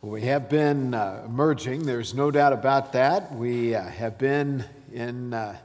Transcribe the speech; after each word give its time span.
We 0.00 0.22
have 0.22 0.48
been 0.48 0.94
uh, 0.94 1.24
emerging, 1.26 1.84
there's 1.84 2.14
no 2.14 2.30
doubt 2.30 2.52
about 2.52 2.92
that. 2.92 3.34
We 3.34 3.74
uh, 3.74 3.82
have 3.82 4.16
been 4.16 4.64
in 4.92 5.34
uh, 5.34 5.56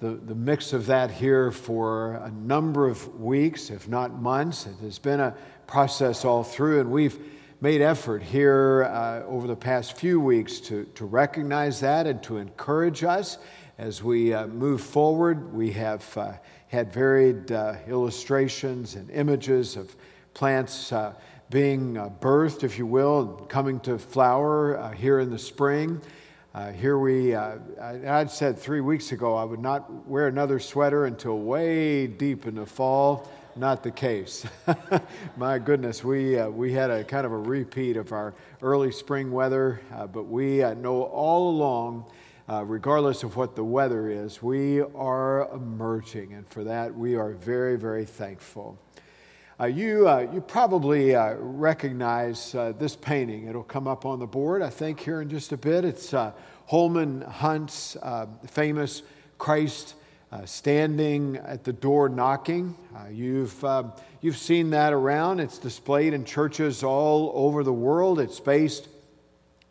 the, 0.00 0.12
the 0.12 0.34
mix 0.34 0.72
of 0.72 0.86
that 0.86 1.10
here 1.10 1.50
for 1.50 2.14
a 2.14 2.30
number 2.30 2.88
of 2.88 3.20
weeks, 3.20 3.68
if 3.68 3.86
not 3.86 4.18
months. 4.18 4.64
It 4.64 4.76
has 4.76 4.98
been 4.98 5.20
a 5.20 5.36
process 5.66 6.24
all 6.24 6.42
through, 6.42 6.80
and 6.80 6.90
we've 6.90 7.18
made 7.60 7.82
effort 7.82 8.22
here 8.22 8.84
uh, 8.84 9.22
over 9.26 9.46
the 9.46 9.54
past 9.54 9.98
few 9.98 10.18
weeks 10.18 10.60
to, 10.60 10.84
to 10.94 11.04
recognize 11.04 11.80
that 11.80 12.06
and 12.06 12.22
to 12.22 12.38
encourage 12.38 13.04
us 13.04 13.36
as 13.76 14.02
we 14.02 14.32
uh, 14.32 14.46
move 14.46 14.80
forward. 14.80 15.52
We 15.52 15.72
have 15.72 16.16
uh, 16.16 16.32
had 16.68 16.90
varied 16.90 17.50
illustrations 17.50 18.94
and 18.94 19.10
images 19.10 19.76
of 19.76 19.94
plants 20.32 20.90
being 21.54 21.96
uh, 21.96 22.08
birthed, 22.20 22.64
if 22.64 22.78
you 22.78 22.84
will, 22.84 23.28
coming 23.48 23.78
to 23.78 23.96
flower 23.96 24.76
uh, 24.76 24.90
here 24.90 25.20
in 25.20 25.30
the 25.30 25.38
spring. 25.38 26.00
Uh, 26.52 26.72
here 26.72 26.98
we, 26.98 27.32
uh, 27.32 27.58
I, 27.80 27.92
would 27.92 28.28
said 28.32 28.58
three 28.58 28.80
weeks 28.80 29.12
ago 29.12 29.36
I 29.36 29.44
would 29.44 29.60
not 29.60 30.04
wear 30.08 30.26
another 30.26 30.58
sweater 30.58 31.06
until 31.06 31.38
way 31.38 32.08
deep 32.08 32.48
in 32.48 32.56
the 32.56 32.66
fall. 32.66 33.30
Not 33.54 33.84
the 33.84 33.92
case. 33.92 34.44
My 35.36 35.60
goodness, 35.60 36.02
we, 36.02 36.36
uh, 36.36 36.48
we 36.48 36.72
had 36.72 36.90
a 36.90 37.04
kind 37.04 37.24
of 37.24 37.30
a 37.30 37.38
repeat 37.38 37.96
of 37.96 38.10
our 38.10 38.34
early 38.60 38.90
spring 38.90 39.30
weather, 39.30 39.80
uh, 39.94 40.08
but 40.08 40.24
we 40.24 40.58
know 40.58 41.04
all 41.04 41.50
along, 41.50 42.06
regardless 42.48 43.22
of 43.22 43.36
what 43.36 43.54
the 43.54 43.62
weather 43.62 44.10
is, 44.10 44.42
we 44.42 44.80
are 44.80 45.48
emerging, 45.52 46.32
and 46.32 46.48
for 46.48 46.64
that 46.64 46.92
we 46.92 47.14
are 47.14 47.30
very, 47.30 47.76
very 47.76 48.04
thankful. 48.04 48.76
Uh, 49.60 49.66
you, 49.66 50.08
uh, 50.08 50.26
you 50.32 50.40
probably 50.40 51.14
uh, 51.14 51.34
recognize 51.38 52.56
uh, 52.56 52.72
this 52.76 52.96
painting. 52.96 53.46
It'll 53.46 53.62
come 53.62 53.86
up 53.86 54.04
on 54.04 54.18
the 54.18 54.26
board, 54.26 54.62
I 54.62 54.70
think, 54.70 54.98
here 54.98 55.20
in 55.20 55.28
just 55.28 55.52
a 55.52 55.56
bit. 55.56 55.84
It's 55.84 56.12
uh, 56.12 56.32
Holman 56.66 57.20
Hunt's 57.20 57.96
uh, 58.02 58.26
famous 58.48 59.02
Christ 59.38 59.94
standing 60.46 61.36
at 61.36 61.62
the 61.62 61.72
door 61.72 62.08
knocking. 62.08 62.74
you've, 63.08 63.64
you've 64.20 64.36
seen 64.36 64.70
that 64.70 64.92
around. 64.92 65.38
It's 65.38 65.58
displayed 65.58 66.12
in 66.12 66.24
churches 66.24 66.82
all 66.82 67.30
over 67.36 67.62
the 67.62 67.72
world. 67.72 68.18
It's 68.18 68.40
based 68.40 68.88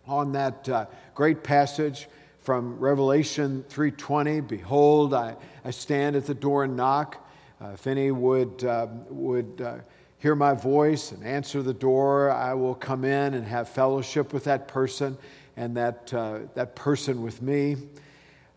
on 0.07 0.31
that 0.31 0.87
great 1.13 1.43
passage 1.43 2.07
from 2.39 2.79
Revelation 2.79 3.65
3:20. 3.67 4.47
Behold, 4.47 5.13
I, 5.13 5.35
I 5.65 5.71
stand 5.71 6.15
at 6.15 6.27
the 6.27 6.33
door 6.33 6.63
and 6.63 6.77
knock. 6.77 7.22
Uh, 7.63 7.69
if 7.69 7.87
any 7.87 8.11
would, 8.11 8.61
uh, 8.65 8.87
would 9.09 9.61
uh, 9.63 9.75
hear 10.17 10.35
my 10.35 10.53
voice 10.53 11.13
and 11.13 11.23
answer 11.23 11.61
the 11.61 11.73
door, 11.73 12.29
I 12.29 12.53
will 12.53 12.75
come 12.75 13.05
in 13.05 13.35
and 13.35 13.47
have 13.47 13.69
fellowship 13.69 14.33
with 14.33 14.43
that 14.45 14.67
person 14.67 15.17
and 15.55 15.77
that, 15.77 16.13
uh, 16.13 16.39
that 16.55 16.75
person 16.75 17.21
with 17.21 17.41
me. 17.41 17.77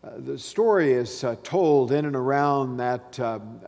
Uh, 0.03 0.09
the 0.17 0.37
story 0.37 0.91
is 0.91 1.23
uh, 1.23 1.37
told 1.41 1.93
in 1.93 2.05
and 2.05 2.17
around 2.17 2.77
that, 2.77 3.17
um, 3.21 3.61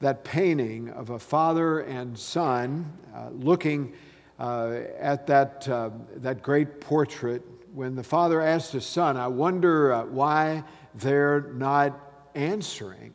that 0.00 0.22
painting 0.22 0.90
of 0.90 1.10
a 1.10 1.18
father 1.18 1.80
and 1.80 2.18
son 2.18 2.92
looking 3.32 3.94
at 4.38 5.26
that, 5.26 5.62
that 6.16 6.42
great 6.42 6.78
portrait. 6.78 7.42
When 7.72 7.94
the 7.94 8.04
father 8.04 8.42
asked 8.42 8.72
his 8.72 8.84
son, 8.84 9.16
I 9.16 9.28
wonder 9.28 9.98
why 10.04 10.64
they're 10.94 11.52
not 11.54 11.98
answering. 12.34 13.14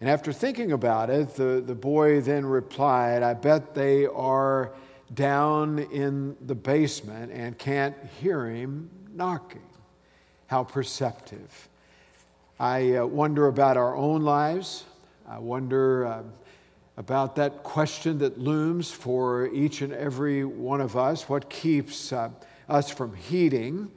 And 0.00 0.08
after 0.08 0.32
thinking 0.32 0.72
about 0.72 1.10
it, 1.10 1.34
the, 1.34 1.62
the 1.64 1.74
boy 1.74 2.22
then 2.22 2.46
replied, 2.46 3.22
I 3.22 3.34
bet 3.34 3.74
they 3.74 4.06
are 4.06 4.72
down 5.12 5.78
in 5.78 6.36
the 6.46 6.54
basement 6.54 7.30
and 7.32 7.58
can't 7.58 7.94
hear 8.20 8.46
him 8.46 8.88
knocking. 9.12 9.60
How 10.46 10.64
perceptive. 10.64 11.68
I 12.58 12.96
uh, 12.96 13.06
wonder 13.06 13.46
about 13.46 13.76
our 13.76 13.94
own 13.94 14.22
lives. 14.22 14.84
I 15.28 15.38
wonder 15.38 16.06
uh, 16.06 16.22
about 16.96 17.36
that 17.36 17.62
question 17.62 18.18
that 18.18 18.38
looms 18.38 18.90
for 18.90 19.48
each 19.48 19.82
and 19.82 19.92
every 19.92 20.44
one 20.44 20.80
of 20.80 20.96
us. 20.96 21.28
What 21.28 21.50
keeps 21.50 22.12
uh, 22.12 22.30
us 22.68 22.90
from 22.90 23.14
heeding 23.14 23.90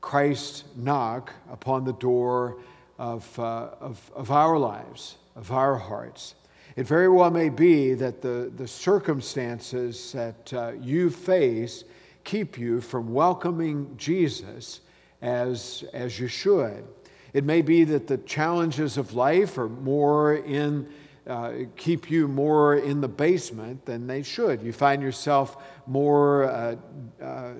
Christ's 0.00 0.64
knock 0.76 1.32
upon 1.50 1.84
the 1.84 1.92
door 1.94 2.58
of, 2.96 3.38
uh, 3.38 3.70
of, 3.80 4.10
of 4.14 4.30
our 4.30 4.56
lives? 4.56 5.16
Of 5.38 5.52
our 5.52 5.76
hearts. 5.76 6.34
It 6.76 6.86
very 6.86 7.08
well 7.08 7.30
may 7.30 7.48
be 7.48 7.94
that 7.94 8.20
the, 8.22 8.52
the 8.54 8.68
circumstances 8.68 10.12
that 10.12 10.52
uh, 10.52 10.72
you 10.80 11.10
face 11.10 11.84
keep 12.24 12.58
you 12.58 12.80
from 12.80 13.12
welcoming 13.12 13.94
Jesus 13.96 14.80
as, 15.22 15.84
as 15.92 16.18
you 16.20 16.28
should. 16.28 16.84
It 17.32 17.44
may 17.44 17.62
be 17.62 17.84
that 17.84 18.06
the 18.06 18.18
challenges 18.18 18.98
of 18.98 19.14
life 19.14 19.58
are 19.58 19.68
more 19.68 20.36
in, 20.36 20.88
uh, 21.26 21.52
keep 21.76 22.10
you 22.10 22.26
more 22.26 22.76
in 22.76 23.00
the 23.00 23.08
basement 23.08 23.84
than 23.86 24.06
they 24.06 24.22
should. 24.22 24.62
You 24.62 24.72
find 24.72 25.02
yourself 25.02 25.56
more, 25.86 26.44
uh, 26.44 26.76
uh, 27.22 27.52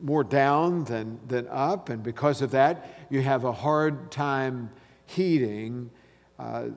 more 0.00 0.24
down 0.24 0.84
than, 0.84 1.18
than 1.28 1.46
up, 1.48 1.88
and 1.88 2.02
because 2.02 2.42
of 2.42 2.50
that, 2.50 3.06
you 3.10 3.22
have 3.22 3.44
a 3.44 3.52
hard 3.52 4.10
time 4.10 4.70
heeding 5.06 5.90
uh, 6.38 6.68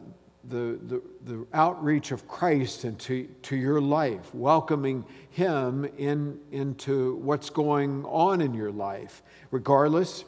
the, 0.50 0.80
the, 0.84 1.02
the 1.26 1.48
outreach 1.54 2.12
of 2.12 2.28
Christ 2.28 2.86
into 2.86 3.28
to 3.44 3.56
your 3.56 3.82
life, 3.82 4.34
welcoming 4.34 5.06
Him 5.30 5.86
in, 5.98 6.40
into 6.52 7.16
what's 7.18 7.50
going 7.50 8.06
on 8.06 8.42
in 8.42 8.54
your 8.54 8.72
life. 8.72 9.24
Regardless, 9.52 10.24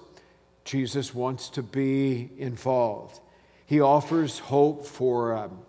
Jesus 0.66 1.14
wants 1.14 1.50
to 1.50 1.64
be 1.64 2.30
involved. 2.38 3.20
He 3.66 3.82
offers 3.82 4.40
hope 4.40 4.86
for, 4.86 5.36
um, 5.36 5.60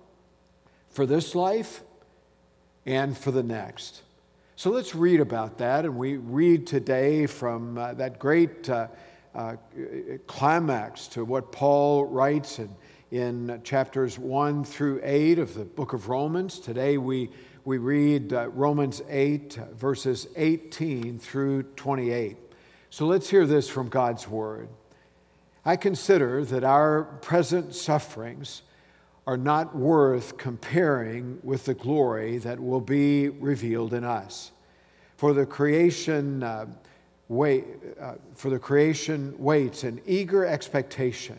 for 0.91 1.07
this 1.07 1.35
life 1.35 1.83
and 2.87 3.17
for 3.17 3.31
the 3.31 3.43
next. 3.43 4.03
So 4.57 4.71
let's 4.71 4.95
read 4.95 5.21
about 5.21 5.59
that. 5.59 5.85
And 5.85 5.97
we 5.97 6.17
read 6.17 6.67
today 6.67 7.27
from 7.27 7.79
uh, 7.79 7.95
that 7.95 8.19
great 8.19 8.69
uh, 8.69 8.89
uh, 9.35 9.57
climax 10.27 11.07
to 11.09 11.25
what 11.25 11.53
Paul 11.53 12.07
writes 12.07 12.59
in 12.59 12.69
in 13.11 13.61
chapters 13.65 14.19
1 14.19 14.65
through 14.65 15.01
8 15.03 15.39
of 15.39 15.55
the 15.55 15.65
book 15.65 15.95
of 15.95 16.09
Romans. 16.09 16.59
Today 16.59 16.99
we, 16.99 17.31
we 17.65 17.79
read 17.79 18.33
uh, 18.33 18.49
Romans 18.51 19.01
8, 19.09 19.59
verses 19.75 20.27
18 20.37 21.19
through 21.19 21.63
28. 21.63 22.37
So 22.91 23.07
let's 23.07 23.31
hear 23.31 23.47
this 23.47 23.69
from 23.69 23.89
God's 23.89 24.29
word. 24.29 24.69
I 25.65 25.77
consider 25.77 26.45
that 26.47 26.65
our 26.65 27.05
present 27.05 27.75
sufferings 27.75 28.63
are 29.27 29.39
not 29.39 29.75
worth 29.75 30.37
comparing 30.37 31.39
with 31.43 31.65
the 31.65 31.75
glory 31.75 32.39
that 32.39 32.61
will 32.61 32.81
be 32.81 33.29
revealed 33.29 33.95
in 33.95 34.05
us. 34.05 34.53
For 35.17 35.33
the 35.33 35.47
creation, 35.47 36.43
uh, 36.43 36.67
wait, 37.29 37.65
uh, 38.01 38.15
for 38.35 38.51
the 38.51 38.59
creation 38.59 39.35
waits 39.39 39.85
in 39.85 40.01
eager 40.07 40.45
expectation 40.47 41.39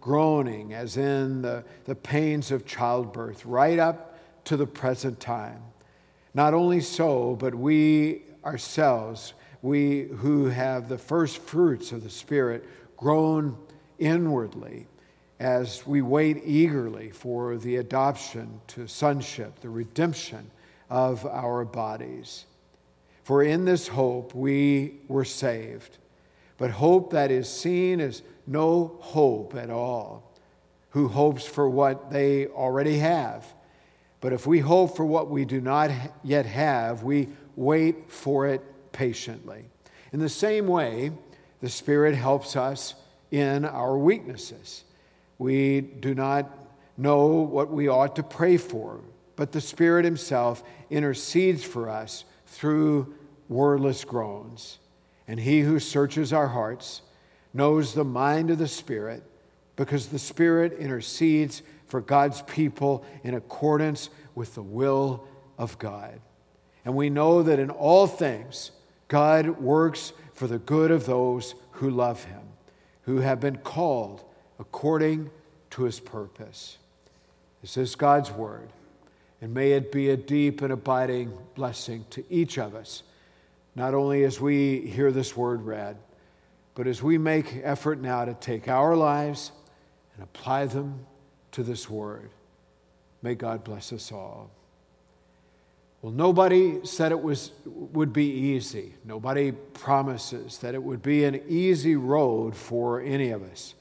groaning 0.00 0.72
as 0.74 0.96
in 0.96 1.42
the, 1.42 1.64
the 1.84 1.94
pains 1.94 2.50
of 2.50 2.66
childbirth, 2.66 3.44
right 3.44 3.78
up 3.78 4.18
to 4.44 4.56
the 4.56 4.66
present 4.66 5.20
time. 5.20 5.62
Not 6.34 6.54
only 6.54 6.80
so, 6.80 7.36
but 7.36 7.54
we 7.54 8.22
ourselves, 8.44 9.34
we 9.62 10.04
who 10.04 10.46
have 10.46 10.88
the 10.88 10.98
first 10.98 11.38
fruits 11.38 11.92
of 11.92 12.02
the 12.02 12.10
Spirit, 12.10 12.66
groan 12.96 13.56
inwardly 13.98 14.86
as 15.38 15.86
we 15.86 16.02
wait 16.02 16.42
eagerly 16.44 17.10
for 17.10 17.56
the 17.56 17.76
adoption 17.76 18.60
to 18.68 18.86
sonship, 18.86 19.60
the 19.60 19.68
redemption 19.68 20.50
of 20.88 21.24
our 21.26 21.64
bodies. 21.64 22.44
For 23.24 23.42
in 23.42 23.64
this 23.64 23.88
hope 23.88 24.34
we 24.34 24.96
were 25.08 25.24
saved. 25.24 25.98
But 26.58 26.70
hope 26.70 27.12
that 27.12 27.30
is 27.30 27.48
seen 27.48 28.00
is 28.00 28.22
no 28.50 28.96
hope 28.98 29.54
at 29.54 29.70
all. 29.70 30.34
Who 30.90 31.06
hopes 31.06 31.46
for 31.46 31.70
what 31.70 32.10
they 32.10 32.48
already 32.48 32.98
have? 32.98 33.46
But 34.20 34.32
if 34.32 34.44
we 34.44 34.58
hope 34.58 34.96
for 34.96 35.04
what 35.04 35.30
we 35.30 35.44
do 35.44 35.60
not 35.60 35.92
yet 36.24 36.46
have, 36.46 37.04
we 37.04 37.28
wait 37.54 38.10
for 38.10 38.48
it 38.48 38.60
patiently. 38.92 39.66
In 40.12 40.18
the 40.18 40.28
same 40.28 40.66
way, 40.66 41.12
The 41.60 41.68
Spirit 41.68 42.16
helps 42.16 42.56
us 42.56 42.94
in 43.30 43.64
our 43.64 43.96
weaknesses. 43.96 44.82
We 45.38 45.80
do 45.80 46.14
not 46.14 46.50
know 46.96 47.26
what 47.26 47.70
we 47.70 47.86
ought 47.86 48.16
to 48.16 48.24
pray 48.24 48.56
for, 48.56 49.00
but 49.36 49.52
the 49.52 49.60
Spirit 49.60 50.04
Himself 50.04 50.64
intercedes 50.90 51.62
for 51.62 51.88
us 51.88 52.24
through 52.46 53.14
wordless 53.48 54.04
groans. 54.04 54.78
And 55.28 55.38
He 55.38 55.60
who 55.60 55.78
searches 55.78 56.32
our 56.32 56.48
hearts 56.48 57.02
knows 57.52 57.94
the 57.94 58.04
mind 58.04 58.50
of 58.50 58.58
the 58.58 58.68
Spirit 58.68 59.22
because 59.76 60.08
the 60.08 60.18
Spirit 60.18 60.74
intercedes 60.78 61.62
for 61.86 62.00
God's 62.00 62.42
people 62.42 63.04
in 63.24 63.34
accordance 63.34 64.10
with 64.34 64.54
the 64.54 64.62
will 64.62 65.26
of 65.58 65.78
God. 65.78 66.20
And 66.84 66.94
we 66.94 67.10
know 67.10 67.42
that 67.42 67.58
in 67.58 67.70
all 67.70 68.06
things, 68.06 68.70
God 69.08 69.60
works 69.60 70.12
for 70.34 70.46
the 70.46 70.58
good 70.58 70.90
of 70.90 71.06
those 71.06 71.54
who 71.72 71.90
love 71.90 72.24
Him, 72.24 72.42
who 73.02 73.18
have 73.18 73.40
been 73.40 73.58
called 73.58 74.24
according 74.58 75.30
to 75.70 75.82
His 75.82 76.00
purpose. 76.00 76.78
This 77.60 77.76
is 77.76 77.94
God's 77.94 78.30
word, 78.30 78.70
and 79.42 79.52
may 79.52 79.72
it 79.72 79.92
be 79.92 80.10
a 80.10 80.16
deep 80.16 80.62
and 80.62 80.72
abiding 80.72 81.32
blessing 81.54 82.06
to 82.10 82.24
each 82.30 82.58
of 82.58 82.74
us, 82.74 83.02
not 83.74 83.94
only 83.94 84.24
as 84.24 84.40
we 84.40 84.80
hear 84.80 85.10
this 85.10 85.36
word 85.36 85.62
read, 85.62 85.96
but 86.80 86.86
as 86.86 87.02
we 87.02 87.18
make 87.18 87.60
effort 87.62 88.00
now 88.00 88.24
to 88.24 88.32
take 88.32 88.66
our 88.66 88.96
lives 88.96 89.52
and 90.14 90.24
apply 90.24 90.64
them 90.64 91.04
to 91.52 91.62
this 91.62 91.90
word. 91.90 92.30
May 93.20 93.34
God 93.34 93.64
bless 93.64 93.92
us 93.92 94.10
all. 94.10 94.48
Well, 96.00 96.10
nobody 96.10 96.78
said 96.86 97.12
it 97.12 97.20
was, 97.20 97.52
would 97.66 98.14
be 98.14 98.30
easy. 98.30 98.94
Nobody 99.04 99.52
promises 99.52 100.56
that 100.60 100.74
it 100.74 100.82
would 100.82 101.02
be 101.02 101.24
an 101.24 101.42
easy 101.46 101.96
road 101.96 102.56
for 102.56 103.02
any 103.02 103.28
of 103.28 103.42
us. 103.42 103.74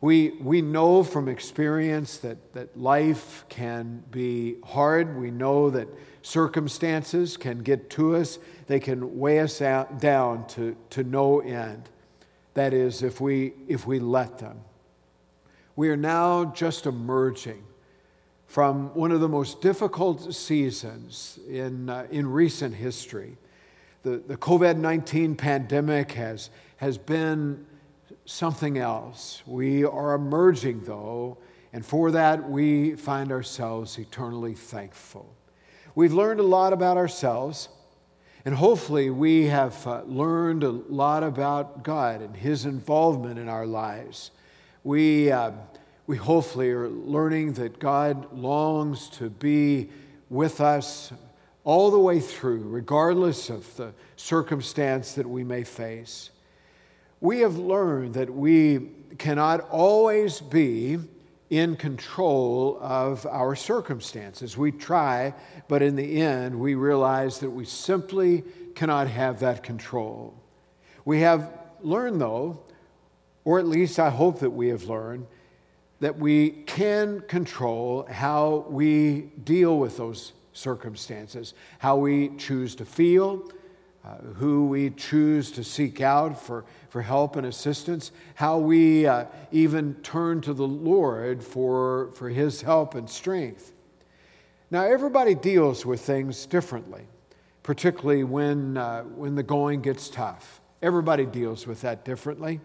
We, 0.00 0.30
we 0.40 0.62
know 0.62 1.04
from 1.04 1.28
experience 1.28 2.16
that, 2.18 2.54
that 2.54 2.76
life 2.76 3.44
can 3.50 4.02
be 4.10 4.56
hard. 4.64 5.16
We 5.16 5.30
know 5.30 5.70
that 5.70 5.86
circumstances 6.22 7.36
can 7.36 7.60
get 7.60 7.88
to 7.90 8.16
us, 8.16 8.40
they 8.66 8.80
can 8.80 9.20
weigh 9.20 9.38
us 9.38 9.62
out, 9.62 10.00
down 10.00 10.48
to, 10.48 10.76
to 10.90 11.04
no 11.04 11.38
end. 11.38 11.88
That 12.54 12.74
is, 12.74 13.02
if 13.02 13.20
we, 13.20 13.54
if 13.68 13.86
we 13.86 13.98
let 13.98 14.38
them. 14.38 14.60
We 15.74 15.88
are 15.88 15.96
now 15.96 16.46
just 16.46 16.86
emerging 16.86 17.64
from 18.46 18.94
one 18.94 19.10
of 19.10 19.20
the 19.20 19.28
most 19.28 19.62
difficult 19.62 20.34
seasons 20.34 21.38
in, 21.48 21.88
uh, 21.88 22.06
in 22.10 22.30
recent 22.30 22.74
history. 22.74 23.38
The, 24.02 24.18
the 24.18 24.36
COVID 24.36 24.76
19 24.76 25.36
pandemic 25.36 26.12
has, 26.12 26.50
has 26.76 26.98
been 26.98 27.64
something 28.26 28.76
else. 28.76 29.42
We 29.46 29.84
are 29.84 30.14
emerging, 30.14 30.82
though, 30.84 31.38
and 31.72 31.84
for 31.84 32.10
that 32.10 32.50
we 32.50 32.96
find 32.96 33.32
ourselves 33.32 33.98
eternally 33.98 34.54
thankful. 34.54 35.34
We've 35.94 36.12
learned 36.12 36.40
a 36.40 36.44
lot 36.44 36.72
about 36.72 36.96
ourselves, 36.96 37.68
and 38.44 38.54
hopefully 38.54 39.08
we 39.10 39.46
have 39.46 39.86
uh, 39.86 40.02
learned 40.04 40.64
a 40.64 40.70
lot 40.70 41.22
about 41.22 41.84
God 41.84 42.22
and 42.22 42.36
His 42.36 42.64
involvement 42.64 43.38
in 43.38 43.48
our 43.48 43.66
lives. 43.66 44.32
We, 44.82 45.30
uh, 45.30 45.52
we 46.06 46.16
hopefully 46.16 46.70
are 46.70 46.88
learning 46.88 47.52
that 47.54 47.78
God 47.78 48.32
longs 48.36 49.08
to 49.10 49.30
be 49.30 49.90
with 50.28 50.60
us 50.60 51.12
all 51.64 51.92
the 51.92 51.98
way 51.98 52.18
through, 52.18 52.62
regardless 52.62 53.48
of 53.48 53.76
the 53.76 53.92
circumstance 54.16 55.12
that 55.12 55.28
we 55.28 55.44
may 55.44 55.62
face. 55.62 56.30
We 57.20 57.40
have 57.40 57.56
learned 57.56 58.14
that 58.14 58.28
we 58.28 58.90
cannot 59.18 59.60
always 59.70 60.40
be 60.40 60.98
in 61.52 61.76
control 61.76 62.78
of 62.80 63.26
our 63.26 63.54
circumstances. 63.54 64.56
We 64.56 64.72
try, 64.72 65.34
but 65.68 65.82
in 65.82 65.96
the 65.96 66.22
end, 66.22 66.58
we 66.58 66.74
realize 66.74 67.40
that 67.40 67.50
we 67.50 67.66
simply 67.66 68.42
cannot 68.74 69.06
have 69.08 69.40
that 69.40 69.62
control. 69.62 70.32
We 71.04 71.20
have 71.20 71.52
learned, 71.82 72.22
though, 72.22 72.62
or 73.44 73.58
at 73.58 73.66
least 73.66 73.98
I 73.98 74.08
hope 74.08 74.40
that 74.40 74.48
we 74.48 74.68
have 74.68 74.84
learned, 74.84 75.26
that 76.00 76.18
we 76.18 76.52
can 76.64 77.20
control 77.20 78.06
how 78.10 78.64
we 78.70 79.30
deal 79.44 79.78
with 79.78 79.98
those 79.98 80.32
circumstances, 80.54 81.52
how 81.80 81.98
we 81.98 82.30
choose 82.38 82.74
to 82.76 82.86
feel, 82.86 83.46
uh, 84.06 84.16
who 84.36 84.68
we 84.68 84.88
choose 84.88 85.50
to 85.52 85.64
seek 85.64 86.00
out 86.00 86.42
for, 86.42 86.64
for 86.92 87.00
help 87.00 87.36
and 87.36 87.46
assistance, 87.46 88.12
how 88.34 88.58
we 88.58 89.06
uh, 89.06 89.24
even 89.50 89.94
turn 90.02 90.42
to 90.42 90.52
the 90.52 90.68
Lord 90.68 91.42
for, 91.42 92.10
for 92.12 92.28
His 92.28 92.60
help 92.60 92.94
and 92.94 93.08
strength. 93.08 93.72
Now, 94.70 94.84
everybody 94.84 95.34
deals 95.34 95.86
with 95.86 96.02
things 96.02 96.44
differently, 96.44 97.06
particularly 97.62 98.24
when, 98.24 98.76
uh, 98.76 99.04
when 99.04 99.36
the 99.36 99.42
going 99.42 99.80
gets 99.80 100.10
tough. 100.10 100.60
Everybody 100.82 101.24
deals 101.24 101.66
with 101.66 101.80
that 101.80 102.04
differently. 102.04 102.60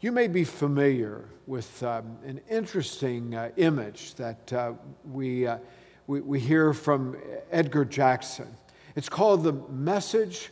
You 0.00 0.10
may 0.10 0.26
be 0.26 0.42
familiar 0.42 1.24
with 1.46 1.84
um, 1.84 2.18
an 2.26 2.40
interesting 2.50 3.36
uh, 3.36 3.50
image 3.56 4.16
that 4.16 4.52
uh, 4.52 4.72
we, 5.08 5.46
uh, 5.46 5.58
we, 6.08 6.20
we, 6.20 6.40
hear 6.40 6.72
from 6.72 7.16
Edgar 7.52 7.84
Jackson. 7.84 8.48
It's 8.96 9.08
called 9.08 9.44
The 9.44 9.52
Message 9.52 10.50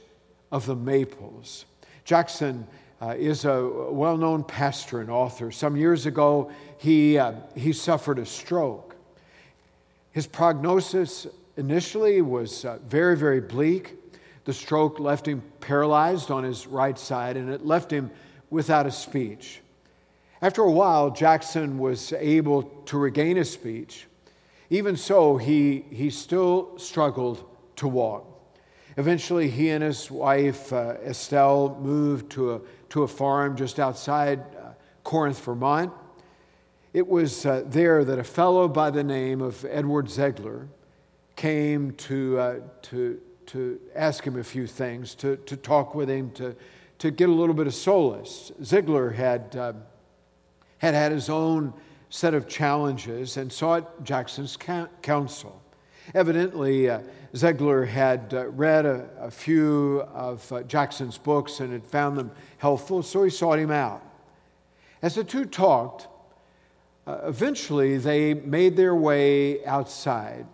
of 0.52 0.64
the 0.64 0.76
Maples. 0.76 1.64
Jackson 2.08 2.66
uh, 3.02 3.14
is 3.18 3.44
a 3.44 3.68
well 3.90 4.16
known 4.16 4.42
pastor 4.42 5.02
and 5.02 5.10
author. 5.10 5.50
Some 5.50 5.76
years 5.76 6.06
ago, 6.06 6.50
he, 6.78 7.18
uh, 7.18 7.34
he 7.54 7.74
suffered 7.74 8.18
a 8.18 8.24
stroke. 8.24 8.96
His 10.12 10.26
prognosis 10.26 11.26
initially 11.58 12.22
was 12.22 12.64
uh, 12.64 12.78
very, 12.86 13.14
very 13.14 13.42
bleak. 13.42 13.96
The 14.46 14.54
stroke 14.54 14.98
left 14.98 15.28
him 15.28 15.42
paralyzed 15.60 16.30
on 16.30 16.44
his 16.44 16.66
right 16.66 16.98
side, 16.98 17.36
and 17.36 17.50
it 17.50 17.66
left 17.66 17.90
him 17.90 18.10
without 18.48 18.86
a 18.86 18.90
speech. 18.90 19.60
After 20.40 20.62
a 20.62 20.72
while, 20.72 21.10
Jackson 21.10 21.76
was 21.76 22.14
able 22.14 22.62
to 22.86 22.96
regain 22.96 23.36
his 23.36 23.52
speech. 23.52 24.06
Even 24.70 24.96
so, 24.96 25.36
he, 25.36 25.84
he 25.90 26.08
still 26.08 26.78
struggled 26.78 27.44
to 27.76 27.86
walk. 27.86 28.37
Eventually, 28.98 29.48
he 29.48 29.70
and 29.70 29.84
his 29.84 30.10
wife, 30.10 30.72
uh, 30.72 30.96
Estelle, 31.06 31.78
moved 31.80 32.30
to 32.32 32.54
a, 32.54 32.60
to 32.88 33.04
a 33.04 33.08
farm 33.08 33.56
just 33.56 33.78
outside 33.78 34.40
uh, 34.40 34.70
Corinth, 35.04 35.38
Vermont. 35.44 35.92
It 36.92 37.06
was 37.06 37.46
uh, 37.46 37.62
there 37.64 38.04
that 38.04 38.18
a 38.18 38.24
fellow 38.24 38.66
by 38.66 38.90
the 38.90 39.04
name 39.04 39.40
of 39.40 39.64
Edward 39.70 40.10
Ziegler 40.10 40.66
came 41.36 41.92
to, 41.92 42.38
uh, 42.40 42.56
to, 42.82 43.20
to 43.46 43.78
ask 43.94 44.24
him 44.24 44.36
a 44.36 44.42
few 44.42 44.66
things, 44.66 45.14
to, 45.14 45.36
to 45.36 45.56
talk 45.56 45.94
with 45.94 46.10
him, 46.10 46.32
to, 46.32 46.56
to 46.98 47.12
get 47.12 47.28
a 47.28 47.32
little 47.32 47.54
bit 47.54 47.68
of 47.68 47.74
solace. 47.74 48.50
Ziegler 48.64 49.10
had, 49.10 49.54
uh, 49.54 49.74
had 50.78 50.94
had 50.94 51.12
his 51.12 51.30
own 51.30 51.72
set 52.10 52.34
of 52.34 52.48
challenges 52.48 53.36
and 53.36 53.52
sought 53.52 54.02
Jackson's 54.02 54.58
counsel. 55.02 55.62
Evidently, 56.14 56.88
uh, 56.88 57.00
Ziegler 57.36 57.84
had 57.84 58.32
uh, 58.32 58.48
read 58.48 58.86
a, 58.86 59.08
a, 59.18 59.30
few 59.30 60.00
of 60.14 60.50
uh, 60.50 60.62
Jackson's 60.62 61.18
books 61.18 61.60
and 61.60 61.72
had 61.72 61.86
found 61.86 62.16
them 62.16 62.30
helpful, 62.56 63.02
so 63.02 63.24
he 63.24 63.30
sought 63.30 63.58
him 63.58 63.70
out. 63.70 64.02
As 65.02 65.14
the 65.14 65.24
two 65.24 65.44
talked, 65.44 66.08
uh, 67.06 67.20
eventually 67.24 67.98
they 67.98 68.34
made 68.34 68.76
their 68.76 68.94
way 68.94 69.64
outside, 69.66 70.46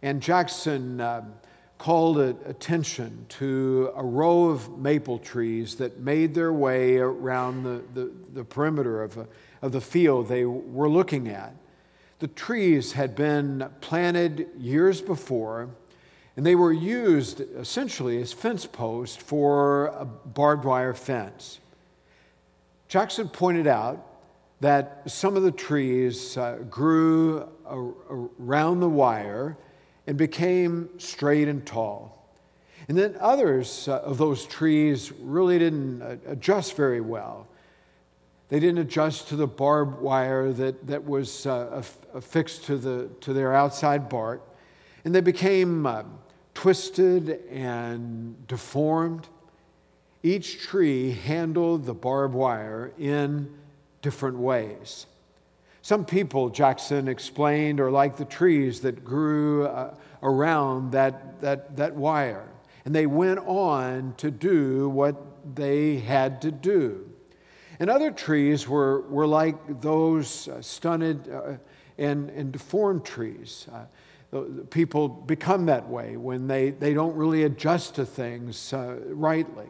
and 0.00 0.22
Jackson 0.22 1.00
um, 1.00 1.34
called 1.76 2.18
attention 2.18 3.26
to 3.28 3.92
a 3.96 4.04
row 4.04 4.44
of 4.44 4.78
maple 4.78 5.18
trees 5.18 5.74
that 5.74 5.98
made 5.98 6.34
their 6.34 6.52
way 6.52 6.96
around 6.96 7.64
the, 7.64 7.82
the, 7.92 8.10
the 8.34 8.44
perimeter 8.44 9.02
of, 9.02 9.18
a, 9.18 9.26
of 9.60 9.72
the 9.72 9.80
field 9.80 10.28
they 10.28 10.44
were 10.44 10.88
looking 10.88 11.28
at. 11.28 11.54
The 12.22 12.28
trees 12.28 12.92
had 12.92 13.16
been 13.16 13.68
planted 13.80 14.46
years 14.56 15.00
before, 15.00 15.70
and 16.36 16.46
they 16.46 16.54
were 16.54 16.72
used 16.72 17.40
essentially 17.40 18.22
as 18.22 18.32
fence 18.32 18.64
posts 18.64 19.16
for 19.16 19.86
a 19.86 20.04
barbed 20.04 20.64
wire 20.64 20.94
fence. 20.94 21.58
Jackson 22.86 23.28
pointed 23.28 23.66
out 23.66 24.06
that 24.60 25.02
some 25.10 25.36
of 25.36 25.42
the 25.42 25.50
trees 25.50 26.36
uh, 26.36 26.58
grew 26.70 27.48
around 28.38 28.78
the 28.78 28.88
wire 28.88 29.56
and 30.06 30.16
became 30.16 30.90
straight 30.98 31.48
and 31.48 31.66
tall. 31.66 32.24
And 32.86 32.96
then 32.96 33.16
others 33.18 33.88
uh, 33.88 33.98
of 33.98 34.16
those 34.16 34.46
trees 34.46 35.10
really 35.18 35.58
didn't 35.58 36.00
uh, 36.00 36.16
adjust 36.28 36.76
very 36.76 37.00
well. 37.00 37.48
They 38.52 38.60
didn't 38.60 38.80
adjust 38.80 39.28
to 39.28 39.36
the 39.36 39.46
barbed 39.46 40.02
wire 40.02 40.52
that, 40.52 40.86
that 40.86 41.06
was 41.06 41.46
uh, 41.46 41.82
affixed 42.12 42.64
to, 42.64 42.76
the, 42.76 43.08
to 43.22 43.32
their 43.32 43.54
outside 43.54 44.10
bark. 44.10 44.42
And 45.06 45.14
they 45.14 45.22
became 45.22 45.86
uh, 45.86 46.02
twisted 46.52 47.48
and 47.50 48.46
deformed. 48.46 49.28
each 50.22 50.60
tree 50.60 51.12
handled 51.12 51.86
the 51.86 51.94
barbed 51.94 52.34
wire 52.34 52.92
in 52.98 53.54
different 54.02 54.36
ways. 54.36 55.06
Some 55.80 56.04
people, 56.04 56.50
Jackson 56.50 57.08
explained, 57.08 57.80
are 57.80 57.90
like 57.90 58.18
the 58.18 58.26
trees 58.26 58.82
that 58.82 59.02
grew 59.02 59.64
uh, 59.64 59.94
around 60.22 60.92
that, 60.92 61.40
that, 61.40 61.78
that 61.78 61.94
wire. 61.94 62.50
And 62.84 62.94
they 62.94 63.06
went 63.06 63.38
on 63.38 64.12
to 64.18 64.30
do 64.30 64.90
what 64.90 65.16
they 65.56 65.96
had 65.96 66.42
to 66.42 66.50
do. 66.50 67.11
And 67.82 67.90
other 67.90 68.12
trees 68.12 68.68
were, 68.68 69.00
were 69.08 69.26
like 69.26 69.80
those 69.80 70.46
uh, 70.46 70.62
stunted 70.62 71.28
uh, 71.28 71.54
and, 71.98 72.30
and 72.30 72.52
deformed 72.52 73.04
trees. 73.04 73.66
Uh, 74.32 74.44
people 74.70 75.08
become 75.08 75.66
that 75.66 75.88
way 75.88 76.16
when 76.16 76.46
they, 76.46 76.70
they 76.70 76.94
don't 76.94 77.16
really 77.16 77.42
adjust 77.42 77.96
to 77.96 78.06
things 78.06 78.72
uh, 78.72 79.00
rightly. 79.06 79.66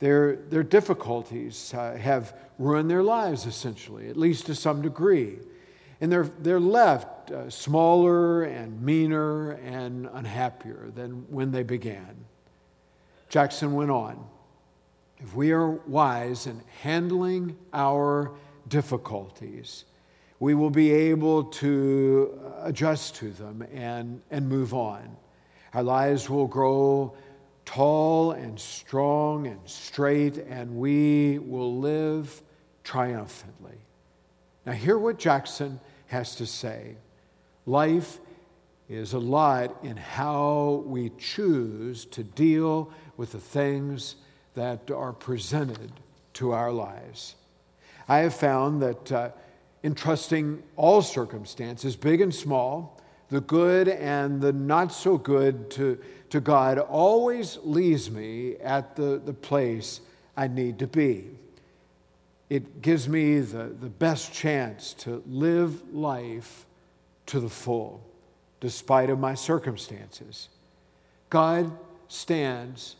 Their, 0.00 0.34
their 0.50 0.64
difficulties 0.64 1.72
uh, 1.72 1.94
have 1.96 2.36
ruined 2.58 2.90
their 2.90 3.04
lives, 3.04 3.46
essentially, 3.46 4.08
at 4.08 4.16
least 4.16 4.46
to 4.46 4.56
some 4.56 4.82
degree. 4.82 5.38
And 6.00 6.10
they're, 6.10 6.28
they're 6.40 6.58
left 6.58 7.30
uh, 7.30 7.48
smaller 7.48 8.42
and 8.42 8.82
meaner 8.82 9.52
and 9.52 10.08
unhappier 10.12 10.90
than 10.96 11.24
when 11.30 11.52
they 11.52 11.62
began. 11.62 12.16
Jackson 13.28 13.72
went 13.72 13.92
on 13.92 14.26
If 15.18 15.34
we 15.34 15.52
are 15.52 15.70
wise 15.70 16.46
in 16.46 16.62
handling 16.82 17.56
our 17.72 18.32
difficulties, 18.68 19.84
we 20.40 20.54
will 20.54 20.70
be 20.70 20.92
able 20.92 21.44
to 21.44 22.38
uh, 22.44 22.68
adjust 22.68 23.16
to 23.16 23.30
them 23.30 23.66
and, 23.72 24.20
and 24.30 24.48
move 24.48 24.74
on. 24.74 25.16
Our 25.72 25.82
lives 25.82 26.28
will 26.28 26.46
grow 26.46 27.16
tall 27.64 28.32
and 28.32 28.60
strong 28.60 29.46
and 29.46 29.58
straight, 29.64 30.38
and 30.38 30.76
we 30.76 31.38
will 31.38 31.78
live 31.78 32.42
triumphantly. 32.84 33.78
Now, 34.66 34.72
hear 34.72 34.98
what 34.98 35.18
Jackson 35.18 35.80
has 36.08 36.36
to 36.36 36.46
say. 36.46 36.96
Life 37.64 38.20
is 38.88 39.14
a 39.14 39.18
lot 39.18 39.76
in 39.82 39.96
how 39.96 40.84
we 40.86 41.10
choose 41.18 42.04
to 42.06 42.22
deal 42.22 42.92
with 43.16 43.32
the 43.32 43.40
things 43.40 44.16
that 44.56 44.90
are 44.90 45.12
presented 45.12 45.92
to 46.34 46.50
our 46.50 46.72
lives. 46.72 47.36
I 48.08 48.18
have 48.18 48.34
found 48.34 48.82
that 48.82 49.12
uh, 49.12 49.30
entrusting 49.84 50.62
all 50.74 51.00
circumstances, 51.00 51.94
big 51.94 52.20
and 52.20 52.34
small, 52.34 53.00
the 53.30 53.40
good 53.40 53.88
and 53.88 54.40
the 54.40 54.52
not 54.52 54.92
so 54.92 55.16
good, 55.16 55.70
to 55.70 55.98
to 56.30 56.40
God 56.40 56.78
always 56.78 57.58
leaves 57.62 58.10
me 58.10 58.56
at 58.56 58.96
the, 58.96 59.20
the 59.24 59.32
place 59.32 60.00
I 60.36 60.48
need 60.48 60.78
to 60.80 60.86
be. 60.86 61.24
It 62.48 62.82
gives 62.82 63.08
me 63.08 63.40
the, 63.40 63.64
the 63.80 63.88
best 63.88 64.32
chance 64.32 64.92
to 64.94 65.22
live 65.26 65.94
life 65.94 66.66
to 67.26 67.40
the 67.40 67.48
full, 67.48 68.00
despite 68.60 69.10
of 69.10 69.18
my 69.18 69.34
circumstances. 69.34 70.48
God 71.28 71.76
stands 72.08 72.96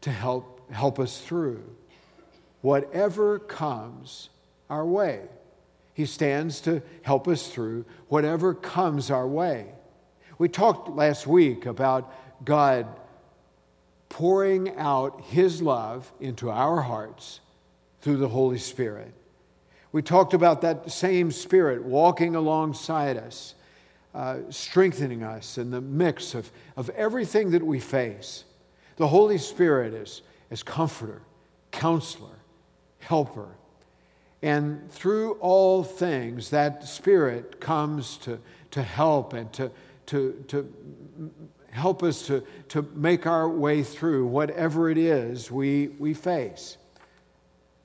to 0.00 0.10
help, 0.10 0.59
help 0.70 0.98
us 0.98 1.20
through 1.20 1.62
whatever 2.62 3.38
comes 3.38 4.28
our 4.68 4.84
way. 4.84 5.22
He 5.94 6.06
stands 6.06 6.60
to 6.62 6.82
help 7.02 7.28
us 7.28 7.48
through 7.48 7.84
whatever 8.08 8.54
comes 8.54 9.10
our 9.10 9.26
way. 9.26 9.66
We 10.38 10.48
talked 10.48 10.88
last 10.88 11.26
week 11.26 11.66
about 11.66 12.12
God 12.44 12.86
pouring 14.08 14.76
out 14.76 15.20
His 15.22 15.60
love 15.60 16.10
into 16.20 16.50
our 16.50 16.80
hearts 16.80 17.40
through 18.00 18.16
the 18.16 18.28
Holy 18.28 18.58
Spirit. 18.58 19.12
We 19.92 20.02
talked 20.02 20.34
about 20.34 20.62
that 20.62 20.90
same 20.90 21.30
Spirit 21.30 21.84
walking 21.84 22.36
alongside 22.36 23.16
us, 23.16 23.54
uh, 24.14 24.38
strengthening 24.50 25.22
us 25.22 25.58
in 25.58 25.70
the 25.70 25.80
mix 25.80 26.34
of, 26.34 26.50
of 26.76 26.90
everything 26.90 27.50
that 27.50 27.64
we 27.64 27.80
face. 27.80 28.44
The 28.96 29.08
Holy 29.08 29.38
Spirit 29.38 29.94
is, 29.94 30.22
is 30.50 30.62
comforter, 30.62 31.22
counselor, 31.70 32.38
helper. 32.98 33.48
And 34.42 34.90
through 34.90 35.32
all 35.34 35.84
things, 35.84 36.50
that 36.50 36.84
Spirit 36.84 37.60
comes 37.60 38.16
to, 38.18 38.40
to 38.70 38.82
help 38.82 39.32
and 39.32 39.52
to, 39.54 39.70
to, 40.06 40.44
to 40.48 40.72
help 41.70 42.02
us 42.02 42.26
to, 42.26 42.42
to 42.68 42.82
make 42.94 43.26
our 43.26 43.48
way 43.48 43.82
through 43.82 44.26
whatever 44.26 44.90
it 44.90 44.98
is 44.98 45.50
we, 45.50 45.88
we 45.98 46.14
face. 46.14 46.78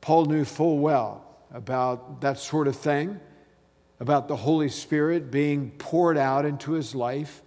Paul 0.02 0.26
knew 0.26 0.46
full 0.46 0.80
well 0.80 1.26
about 1.54 2.22
that 2.22 2.40
sort 2.40 2.68
of 2.68 2.76
thing, 2.76 3.20
about 4.00 4.28
the 4.28 4.36
Holy 4.36 4.70
Spirit 4.70 5.32
being 5.32 5.72
poured 5.72 6.18
out 6.18 6.46
into 6.46 6.72
his 6.72 6.96
life, 6.96 7.42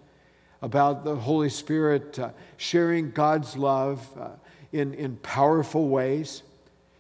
about 0.62 1.04
the 1.04 1.14
Holy 1.14 1.50
Spirit 1.50 2.18
uh, 2.18 2.30
sharing 2.56 3.10
God's 3.10 3.56
love 3.56 4.06
uh, 4.18 4.28
in, 4.72 4.94
in 4.94 5.16
powerful 5.16 5.88
ways. 5.88 6.42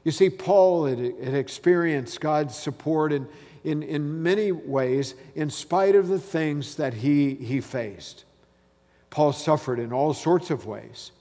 You 0.04 0.12
see, 0.12 0.30
Paul 0.30 0.86
had, 0.86 0.98
had 0.98 1.34
experienced 1.34 2.20
God's 2.20 2.56
support 2.56 3.12
in, 3.12 3.26
in, 3.64 3.82
in 3.82 4.22
many 4.22 4.52
ways, 4.52 5.14
in 5.34 5.50
spite 5.50 5.94
of 5.94 6.08
the 6.08 6.18
things 6.18 6.76
that 6.76 6.94
he, 6.94 7.34
he 7.34 7.60
faced. 7.60 8.24
Paul 9.10 9.32
suffered 9.32 9.78
in 9.78 9.92
all 9.92 10.14
sorts 10.14 10.50
of 10.50 10.66
ways, 10.66 11.12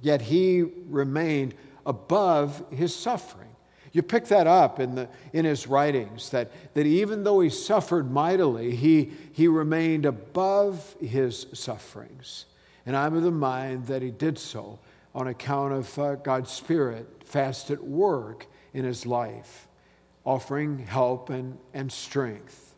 yet 0.00 0.22
he 0.22 0.62
remained 0.88 1.54
above 1.84 2.62
his 2.70 2.94
suffering. 2.94 3.48
You 3.92 4.02
pick 4.02 4.26
that 4.26 4.46
up 4.46 4.80
in, 4.80 4.94
the, 4.94 5.08
in 5.34 5.44
his 5.44 5.66
writings 5.66 6.30
that, 6.30 6.50
that 6.74 6.86
even 6.86 7.24
though 7.24 7.40
he 7.40 7.50
suffered 7.50 8.10
mightily, 8.10 8.74
he, 8.74 9.12
he 9.32 9.48
remained 9.48 10.06
above 10.06 10.96
his 10.98 11.46
sufferings. 11.52 12.46
And 12.86 12.96
I'm 12.96 13.14
of 13.14 13.22
the 13.22 13.30
mind 13.30 13.86
that 13.88 14.00
he 14.00 14.10
did 14.10 14.38
so 14.38 14.78
on 15.14 15.28
account 15.28 15.72
of 15.72 15.98
uh, 15.98 16.14
God's 16.16 16.50
Spirit 16.50 17.06
fast 17.24 17.70
at 17.70 17.82
work 17.82 18.46
in 18.72 18.84
his 18.84 19.04
life, 19.06 19.68
offering 20.24 20.78
help 20.78 21.30
and, 21.30 21.58
and 21.74 21.92
strength. 21.92 22.74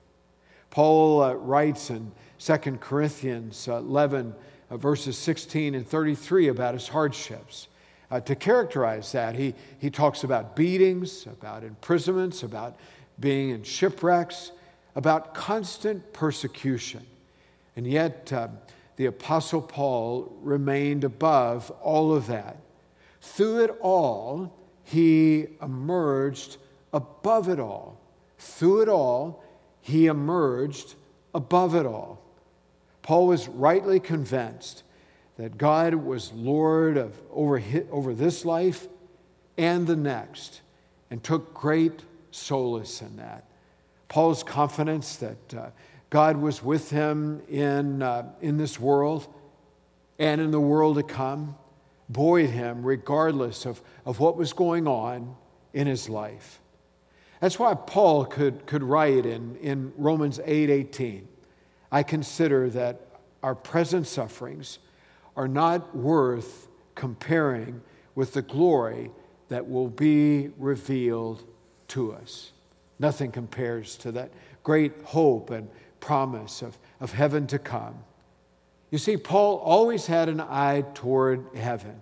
Paul 0.70 1.22
uh, 1.22 1.34
writes 1.34 1.90
in 1.90 2.10
2 2.38 2.56
Corinthians 2.80 3.68
11, 3.68 4.34
uh, 4.70 4.76
verses 4.76 5.16
16 5.16 5.74
and 5.74 5.86
33 5.86 6.48
about 6.48 6.74
his 6.74 6.88
hardships. 6.88 7.68
Uh, 8.10 8.20
to 8.20 8.34
characterize 8.34 9.12
that, 9.12 9.34
he, 9.34 9.54
he 9.78 9.90
talks 9.90 10.24
about 10.24 10.56
beatings, 10.56 11.26
about 11.26 11.64
imprisonments, 11.64 12.42
about 12.42 12.76
being 13.18 13.50
in 13.50 13.62
shipwrecks, 13.62 14.50
about 14.94 15.34
constant 15.34 16.12
persecution. 16.12 17.04
And 17.76 17.86
yet, 17.86 18.32
uh, 18.32 18.48
the 18.96 19.06
Apostle 19.06 19.62
Paul 19.62 20.36
remained 20.40 21.04
above 21.04 21.70
all 21.82 22.14
of 22.14 22.26
that. 22.28 22.58
Through 23.20 23.64
it 23.64 23.78
all, 23.80 24.56
he 24.84 25.48
emerged 25.60 26.58
above 26.92 27.48
it 27.48 27.58
all. 27.58 28.00
Through 28.38 28.82
it 28.82 28.88
all, 28.88 29.42
he 29.80 30.06
emerged 30.06 30.94
above 31.34 31.74
it 31.74 31.86
all. 31.86 32.20
Paul 33.02 33.26
was 33.26 33.48
rightly 33.48 34.00
convinced 34.00 34.82
that 35.36 35.58
God 35.58 35.94
was 35.94 36.32
Lord 36.32 36.96
of, 36.96 37.20
over, 37.32 37.60
over 37.90 38.14
this 38.14 38.44
life 38.44 38.86
and 39.58 39.86
the 39.86 39.96
next, 39.96 40.60
and 41.10 41.22
took 41.22 41.52
great 41.52 42.02
solace 42.30 43.02
in 43.02 43.16
that. 43.16 43.44
Paul's 44.08 44.42
confidence 44.42 45.16
that 45.16 45.54
uh, 45.54 45.70
God 46.10 46.36
was 46.36 46.62
with 46.62 46.90
him 46.90 47.42
in, 47.48 48.02
uh, 48.02 48.30
in 48.40 48.56
this 48.56 48.78
world 48.78 49.26
and 50.18 50.40
in 50.40 50.50
the 50.50 50.60
world 50.60 50.96
to 50.96 51.02
come 51.02 51.56
buoyed 52.08 52.50
him 52.50 52.84
regardless 52.84 53.66
of, 53.66 53.80
of 54.04 54.20
what 54.20 54.36
was 54.36 54.52
going 54.52 54.86
on 54.86 55.36
in 55.72 55.86
his 55.86 56.08
life. 56.08 56.60
That's 57.40 57.58
why 57.58 57.74
Paul 57.74 58.24
could, 58.24 58.66
could 58.66 58.82
write 58.82 59.26
in, 59.26 59.56
in 59.56 59.92
Romans 59.96 60.40
8 60.44 60.70
18. 60.70 61.28
I 61.90 62.02
consider 62.02 62.70
that 62.70 63.00
our 63.42 63.54
present 63.54 64.06
sufferings 64.06 64.78
are 65.36 65.48
not 65.48 65.94
worth 65.94 66.68
comparing 66.94 67.82
with 68.14 68.32
the 68.32 68.42
glory 68.42 69.10
that 69.48 69.68
will 69.68 69.88
be 69.88 70.50
revealed 70.58 71.44
to 71.88 72.12
us. 72.12 72.52
Nothing 72.98 73.32
compares 73.32 73.96
to 73.96 74.12
that 74.12 74.30
great 74.62 74.92
hope 75.04 75.50
and 75.50 75.68
promise 76.04 76.60
of, 76.60 76.76
of 77.00 77.14
heaven 77.14 77.46
to 77.46 77.58
come. 77.58 77.94
You 78.90 78.98
see, 78.98 79.16
Paul 79.16 79.56
always 79.56 80.06
had 80.06 80.28
an 80.28 80.38
eye 80.38 80.84
toward 80.92 81.46
heaven. 81.56 81.98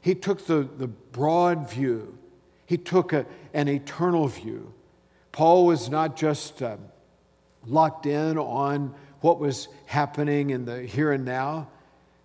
He 0.00 0.16
took 0.16 0.44
the, 0.46 0.68
the 0.76 0.88
broad 0.88 1.70
view, 1.70 2.18
he 2.66 2.76
took 2.76 3.12
a, 3.12 3.24
an 3.54 3.68
eternal 3.68 4.26
view. 4.26 4.74
Paul 5.30 5.66
was 5.66 5.88
not 5.88 6.16
just 6.16 6.62
um, 6.64 6.80
locked 7.64 8.06
in 8.06 8.38
on 8.38 8.92
what 9.20 9.38
was 9.38 9.68
happening 9.86 10.50
in 10.50 10.64
the 10.64 10.82
here 10.82 11.12
and 11.12 11.24
now, 11.24 11.68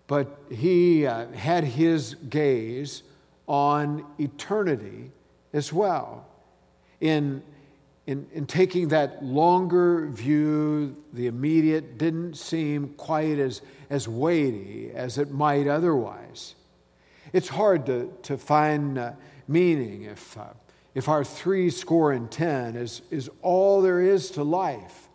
but 0.08 0.39
he 0.50 1.06
uh, 1.06 1.27
had 1.27 1.63
his 1.63 2.16
gaze 2.27 3.04
on 3.48 4.04
eternity 4.18 5.12
as 5.54 5.72
well. 5.72 6.25
In, 7.00 7.44
in, 8.07 8.25
in 8.31 8.45
taking 8.45 8.87
that 8.87 9.23
longer 9.23 10.07
view, 10.07 10.95
the 11.11 11.27
immediate 11.27 11.97
didn't 11.97 12.35
seem 12.35 12.93
quite 12.95 13.37
as, 13.37 13.61
as 13.89 14.07
weighty 14.07 14.91
as 14.93 15.17
it 15.17 15.29
might 15.29 15.67
otherwise. 15.67 16.55
It's 17.33 17.49
hard 17.49 17.85
to, 17.87 18.13
to 18.23 18.37
find 18.37 18.97
uh, 18.97 19.11
meaning 19.49 20.03
if, 20.03 20.37
uh, 20.37 20.45
if 20.95 21.09
our 21.09 21.25
three 21.25 21.69
score 21.69 22.13
and 22.13 22.31
ten 22.31 22.77
is, 22.77 23.01
is 23.11 23.29
all 23.41 23.81
there 23.81 24.01
is 24.01 24.31
to 24.31 24.43
life. 24.43 25.09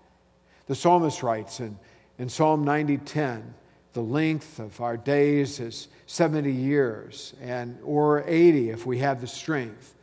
The 0.67 0.75
psalmist 0.75 1.23
writes 1.23 1.61
in, 1.61 1.79
in 2.19 2.29
Psalm 2.29 2.63
90 2.63 2.99
10, 2.99 3.55
the 3.95 4.03
length 4.03 4.59
of 4.59 4.79
our 4.83 4.99
days 4.99 5.61
is 5.61 5.89
70 6.07 6.53
years, 6.53 7.35
and, 7.41 7.79
or 7.83 8.23
80 8.27 8.69
if 8.69 8.85
we 8.85 8.99
have 8.99 9.23
the 9.23 9.27
strength. 9.27 9.95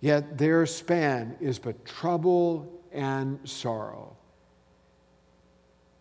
Yet 0.00 0.38
their 0.38 0.64
span 0.66 1.36
is 1.40 1.58
but 1.58 1.84
trouble 1.84 2.72
and 2.92 3.40
sorrow. 3.44 4.16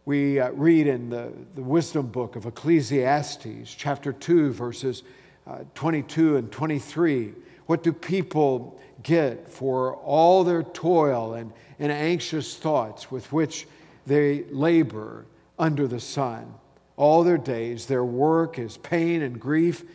We 0.06 0.40
uh, 0.40 0.52
read 0.52 0.88
in 0.88 1.10
the, 1.10 1.34
the 1.56 1.64
wisdom 1.64 2.08
book 2.08 2.36
of 2.36 2.46
Ecclesiastes, 2.46 3.74
chapter 3.76 4.14
2, 4.14 4.52
verses 4.54 5.04
uh, 5.46 5.60
22 5.76 6.38
and 6.38 6.52
23. 6.52 7.34
What 7.66 7.84
do 7.84 7.92
people 7.92 8.80
get 9.04 9.50
for 9.50 9.96
all 9.96 10.44
their 10.44 10.64
toil 10.64 11.34
and, 11.34 11.52
and 11.80 11.92
anxious 11.92 12.56
thoughts 12.56 13.12
with 13.12 13.32
which 13.34 13.68
they 14.06 14.44
labor 14.52 15.26
under 15.60 15.88
the 15.88 16.00
sun? 16.00 16.54
all 16.98 17.24
their 17.24 17.38
days. 17.38 17.86
Their 17.86 18.04
work 18.04 18.60
is 18.60 18.76
pain 18.76 19.22
and 19.22 19.40
grief. 19.40 19.86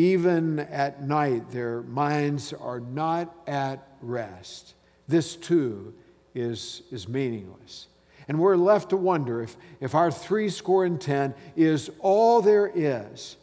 Even 0.00 0.60
at 0.60 1.02
night, 1.02 1.50
their 1.50 1.82
minds 1.82 2.54
are 2.54 2.80
not 2.80 3.36
at 3.46 3.86
rest. 4.00 4.72
This 5.06 5.36
too 5.36 5.92
is, 6.34 6.80
is 6.90 7.06
meaningless. 7.06 7.86
And 8.26 8.38
we're 8.38 8.56
left 8.56 8.88
to 8.90 8.96
wonder 8.96 9.42
if, 9.42 9.58
if 9.78 9.94
our 9.94 10.10
three 10.10 10.48
score 10.48 10.86
and 10.86 10.98
ten 10.98 11.34
is 11.54 11.90
all 11.98 12.40
there 12.40 12.72
is. 12.74 13.36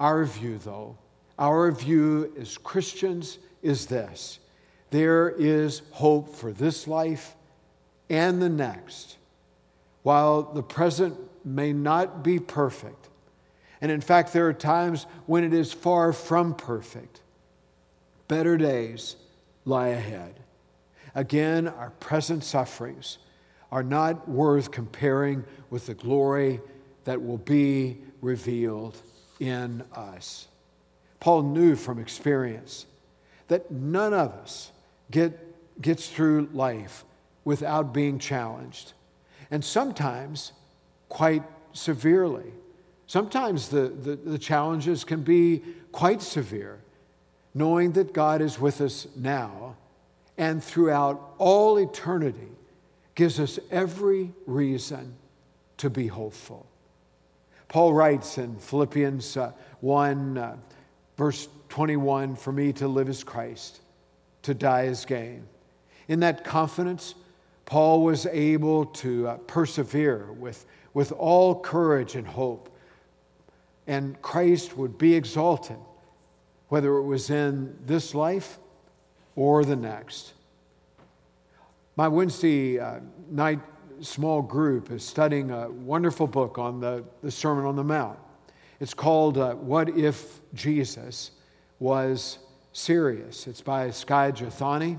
Our 0.00 0.24
view, 0.24 0.58
though, 0.58 0.98
our 1.38 1.70
view 1.70 2.34
as 2.36 2.58
Christians 2.58 3.38
is 3.62 3.86
this 3.86 4.40
there 4.90 5.28
is 5.28 5.82
hope 5.92 6.34
for 6.34 6.50
this 6.50 6.88
life 6.88 7.36
and 8.08 8.42
the 8.42 8.48
next. 8.48 9.18
While 10.02 10.52
the 10.52 10.64
present 10.64 11.16
may 11.44 11.72
not 11.72 12.24
be 12.24 12.40
perfect. 12.40 13.09
And 13.80 13.90
in 13.90 14.00
fact, 14.00 14.32
there 14.32 14.46
are 14.46 14.52
times 14.52 15.06
when 15.26 15.44
it 15.44 15.54
is 15.54 15.72
far 15.72 16.12
from 16.12 16.54
perfect. 16.54 17.20
Better 18.28 18.56
days 18.56 19.16
lie 19.64 19.88
ahead. 19.88 20.40
Again, 21.14 21.66
our 21.68 21.90
present 21.90 22.44
sufferings 22.44 23.18
are 23.72 23.82
not 23.82 24.28
worth 24.28 24.70
comparing 24.70 25.44
with 25.70 25.86
the 25.86 25.94
glory 25.94 26.60
that 27.04 27.22
will 27.22 27.38
be 27.38 27.98
revealed 28.20 28.96
in 29.38 29.82
us. 29.94 30.48
Paul 31.18 31.42
knew 31.42 31.76
from 31.76 31.98
experience 31.98 32.86
that 33.48 33.70
none 33.70 34.14
of 34.14 34.32
us 34.32 34.70
get, 35.10 35.80
gets 35.80 36.08
through 36.08 36.48
life 36.52 37.04
without 37.44 37.92
being 37.92 38.18
challenged. 38.18 38.92
And 39.50 39.64
sometimes 39.64 40.52
quite 41.08 41.42
severely. 41.72 42.52
Sometimes 43.10 43.70
the, 43.70 43.88
the, 43.88 44.14
the, 44.14 44.38
challenges 44.38 45.02
can 45.02 45.22
be 45.22 45.62
quite 45.90 46.22
severe, 46.22 46.78
knowing 47.54 47.90
that 47.94 48.12
God 48.12 48.40
is 48.40 48.60
with 48.60 48.80
us 48.80 49.08
now 49.16 49.74
and 50.38 50.62
throughout 50.62 51.34
all 51.36 51.78
eternity 51.78 52.46
gives 53.16 53.40
us 53.40 53.58
every 53.68 54.32
reason 54.46 55.16
to 55.78 55.90
be 55.90 56.06
hopeful. 56.06 56.68
Paul 57.66 57.94
writes 57.94 58.38
in 58.38 58.56
Philippians 58.60 59.36
uh, 59.36 59.54
1, 59.80 60.38
uh, 60.38 60.56
verse 61.16 61.48
21 61.68 62.36
For 62.36 62.52
me 62.52 62.72
to 62.74 62.86
live 62.86 63.08
is 63.08 63.24
Christ, 63.24 63.80
to 64.42 64.54
die 64.54 64.84
is 64.84 65.04
gain. 65.04 65.48
In 66.06 66.20
that 66.20 66.44
confidence, 66.44 67.16
Paul 67.66 68.04
was 68.04 68.26
able 68.26 68.86
to 68.86 69.26
uh, 69.26 69.36
persevere 69.38 70.30
with 70.30 70.64
with 70.94 71.10
all 71.10 71.58
courage 71.58 72.14
and 72.14 72.24
hope. 72.24 72.68
And 73.86 74.20
Christ 74.22 74.76
would 74.76 74.98
be 74.98 75.14
exalted, 75.14 75.78
whether 76.68 76.96
it 76.96 77.04
was 77.04 77.30
in 77.30 77.76
this 77.86 78.14
life 78.14 78.58
or 79.36 79.64
the 79.64 79.76
next. 79.76 80.34
My 81.96 82.08
Wednesday 82.08 82.78
uh, 82.78 83.00
night 83.30 83.60
small 84.00 84.42
group 84.42 84.90
is 84.90 85.04
studying 85.04 85.50
a 85.50 85.70
wonderful 85.70 86.26
book 86.26 86.58
on 86.58 86.80
the, 86.80 87.04
the 87.22 87.30
Sermon 87.30 87.64
on 87.64 87.76
the 87.76 87.84
Mount. 87.84 88.18
It's 88.80 88.94
called 88.94 89.36
uh, 89.36 89.54
What 89.54 89.90
If 89.90 90.40
Jesus 90.54 91.32
Was 91.78 92.38
Serious? 92.72 93.46
It's 93.46 93.60
by 93.60 93.90
Skye 93.90 94.32
Jethani. 94.32 94.98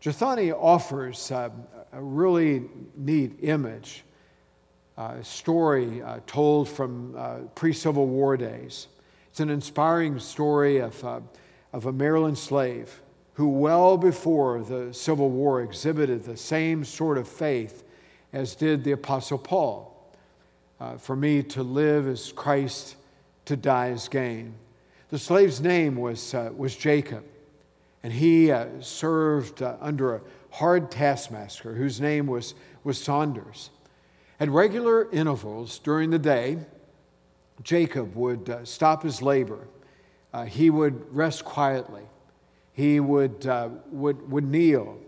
Jethani 0.00 0.52
offers 0.52 1.30
uh, 1.30 1.50
a 1.92 2.00
really 2.00 2.64
neat 2.96 3.38
image 3.42 4.04
uh, 4.96 5.22
story 5.22 6.02
uh, 6.02 6.20
told 6.26 6.68
from 6.68 7.14
uh, 7.16 7.38
pre 7.54 7.72
Civil 7.72 8.06
War 8.06 8.36
days. 8.36 8.88
It's 9.28 9.40
an 9.40 9.50
inspiring 9.50 10.18
story 10.18 10.78
of, 10.78 11.04
uh, 11.04 11.20
of 11.72 11.84
a 11.84 11.92
Maryland 11.92 12.38
slave 12.38 13.02
who, 13.34 13.48
well 13.48 13.98
before 13.98 14.62
the 14.62 14.94
Civil 14.94 15.28
War, 15.28 15.60
exhibited 15.60 16.24
the 16.24 16.36
same 16.36 16.82
sort 16.82 17.18
of 17.18 17.28
faith 17.28 17.84
as 18.32 18.54
did 18.54 18.84
the 18.84 18.92
Apostle 18.92 19.38
Paul. 19.38 19.92
For 20.98 21.16
me 21.16 21.42
to 21.42 21.62
live 21.62 22.06
as 22.06 22.32
Christ, 22.32 22.96
to 23.46 23.56
die 23.56 23.90
as 23.90 24.08
gain. 24.08 24.54
The 25.08 25.18
slave's 25.18 25.60
name 25.60 25.96
was, 25.96 26.34
was 26.54 26.76
Jacob, 26.76 27.24
and 28.02 28.12
he 28.12 28.52
served 28.80 29.62
under 29.62 30.16
a 30.16 30.20
hard 30.50 30.90
taskmaster 30.90 31.74
whose 31.74 31.98
name 31.98 32.26
was, 32.26 32.54
was 32.84 33.02
Saunders. 33.02 33.70
At 34.38 34.50
regular 34.50 35.10
intervals 35.10 35.78
during 35.78 36.10
the 36.10 36.18
day, 36.18 36.58
Jacob 37.62 38.14
would 38.14 38.50
uh, 38.50 38.64
stop 38.64 39.02
his 39.02 39.22
labor. 39.22 39.66
Uh, 40.32 40.44
he 40.44 40.68
would 40.68 41.14
rest 41.14 41.44
quietly. 41.44 42.02
He 42.74 43.00
would, 43.00 43.46
uh, 43.46 43.70
would, 43.90 44.30
would 44.30 44.44
kneel, 44.44 44.98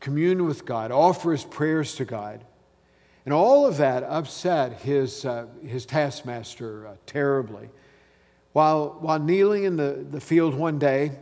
commune 0.00 0.44
with 0.44 0.66
God, 0.66 0.92
offer 0.92 1.32
his 1.32 1.44
prayers 1.44 1.94
to 1.94 2.04
God. 2.04 2.44
And 3.24 3.32
all 3.32 3.66
of 3.66 3.78
that 3.78 4.02
upset 4.02 4.80
his, 4.80 5.24
uh, 5.24 5.46
his 5.66 5.86
taskmaster 5.86 6.86
uh, 6.86 6.94
terribly. 7.06 7.70
While, 8.52 8.98
while 9.00 9.18
kneeling 9.18 9.64
in 9.64 9.76
the, 9.76 10.04
the 10.10 10.20
field 10.20 10.54
one 10.54 10.78
day, 10.78 11.12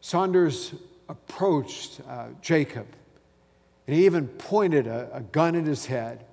Saunders 0.00 0.74
approached 1.08 2.00
uh, 2.08 2.26
Jacob, 2.42 2.86
and 3.86 3.96
he 3.96 4.04
even 4.04 4.28
pointed 4.28 4.86
a, 4.86 5.08
a 5.12 5.20
gun 5.20 5.56
at 5.56 5.64
his 5.64 5.86
head. 5.86 6.24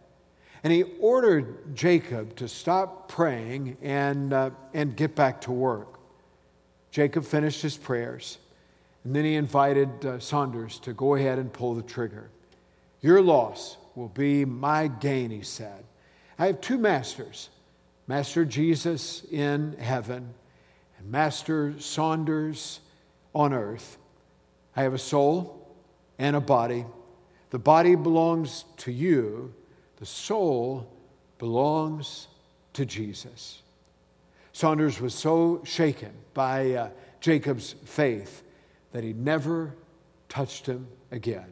And 0.63 0.71
he 0.71 0.84
ordered 0.99 1.76
Jacob 1.76 2.36
to 2.38 2.47
stop 2.47 3.10
praying 3.10 3.78
and, 3.82 4.32
uh, 4.32 4.52
and 4.73 4.95
get 4.95 5.15
back 5.15 5.41
to 5.41 5.52
work. 5.52 5.99
Jacob 6.89 7.26
finished 7.26 7.62
his 7.62 7.76
prayers, 7.76 8.38
and 9.04 9.15
then 9.15 9.26
he 9.26 9.36
invited 9.36 10.06
uh, 10.06 10.19
Saunders 10.19 10.80
to 10.80 10.93
go 10.93 11.15
ahead 11.15 11.39
and 11.39 11.52
pull 11.52 11.73
the 11.73 11.82
trigger. 11.82 12.30
Your 13.02 13.21
loss 13.21 13.78
will 13.95 14.08
be 14.10 14.45
my 14.45 14.88
gain, 14.88 15.32
he 15.32 15.41
said. 15.41 15.84
I 16.39 16.47
have 16.47 16.62
two 16.62 16.78
masters 16.78 17.49
Master 18.06 18.43
Jesus 18.43 19.23
in 19.32 19.78
heaven 19.80 20.34
and 20.97 21.10
Master 21.10 21.73
Saunders 21.80 22.82
on 23.34 23.54
earth. 23.54 23.97
I 24.76 24.84
have 24.84 24.93
a 24.93 24.99
soul 24.99 25.73
and 26.19 26.36
a 26.36 26.41
body. 26.41 26.86
The 27.52 27.60
body 27.60 27.95
belongs 27.95 28.65
to 28.78 28.91
you 28.91 29.54
the 30.04 30.08
soul 30.08 30.86
belongs 31.38 32.28
to 32.74 32.86
Jesus. 32.86 33.62
Saunders 34.52 35.00
was 35.00 35.16
so 35.16 35.62
shaken 35.63 36.12
by 36.34 36.74
uh, 36.74 36.89
Jacob's 37.22 37.72
faith 37.86 38.44
that 38.92 39.02
he 39.02 39.13
never 39.13 39.74
touched 40.28 40.66
him 40.66 40.88
again. 41.12 41.46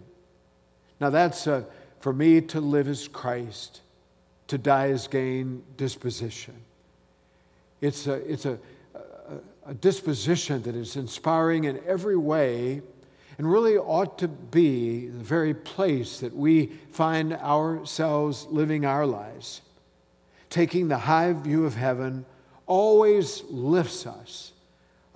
Now, 1.00 1.10
that's 1.10 1.48
uh, 1.48 1.64
for 2.02 2.12
me 2.12 2.42
to 2.42 2.60
live 2.60 2.90
as 2.90 3.08
Christ, 3.08 3.80
to 4.48 4.58
die 4.58 4.90
as 4.90 5.08
gain 5.08 5.64
disposition. 5.78 6.56
It's 7.80 8.06
a, 8.06 8.16
it's 8.30 8.46
a, 8.46 8.60
a, 8.94 9.00
a 9.68 9.74
disposition 9.76 10.62
that 10.64 10.76
is 10.76 10.98
inspiring 10.98 11.64
in 11.64 11.80
every 11.88 12.18
way 12.18 12.82
and 13.38 13.52
really 13.52 13.78
ought 13.78 14.18
to 14.20 14.28
be 14.28 15.08
the 15.08 15.24
very 15.24 15.54
place 15.54 16.20
that 16.20 16.36
we 16.36 16.68
find 16.92 17.34
ourselves 17.34 18.46
living 18.50 18.86
our 18.86 19.06
lives. 19.06 19.62
Taking 20.50 20.88
the 20.88 20.98
high 20.98 21.34
view 21.34 21.66
of 21.66 21.76
heaven 21.76 22.26
always 22.68 23.44
lifts 23.50 24.06
us 24.06 24.52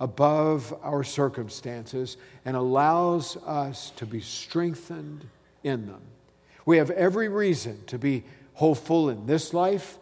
above 0.00 0.74
our 0.82 1.04
circumstances 1.04 2.16
and 2.44 2.56
allows 2.56 3.36
us 3.38 3.90
to 3.96 4.06
be 4.06 4.20
strengthened 4.20 5.26
in 5.62 5.86
them. 5.86 6.02
We 6.64 6.78
have 6.78 6.90
every 6.90 7.28
reason 7.28 7.84
to 7.86 7.98
be 7.98 8.24
hopeful 8.54 9.10
in 9.10 9.26
this 9.26 9.54
life 9.54 9.98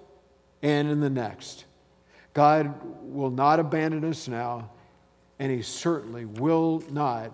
and 0.62 0.90
in 0.90 1.00
the 1.00 1.10
next. 1.10 1.64
God 2.32 2.74
will 3.02 3.30
not 3.30 3.60
abandon 3.60 4.04
us 4.04 4.26
now, 4.26 4.70
and 5.38 5.52
He 5.52 5.62
certainly 5.62 6.24
will 6.24 6.82
not 6.90 7.32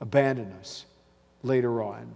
abandon 0.00 0.52
us 0.60 0.86
later 1.42 1.82
on. 1.82 2.14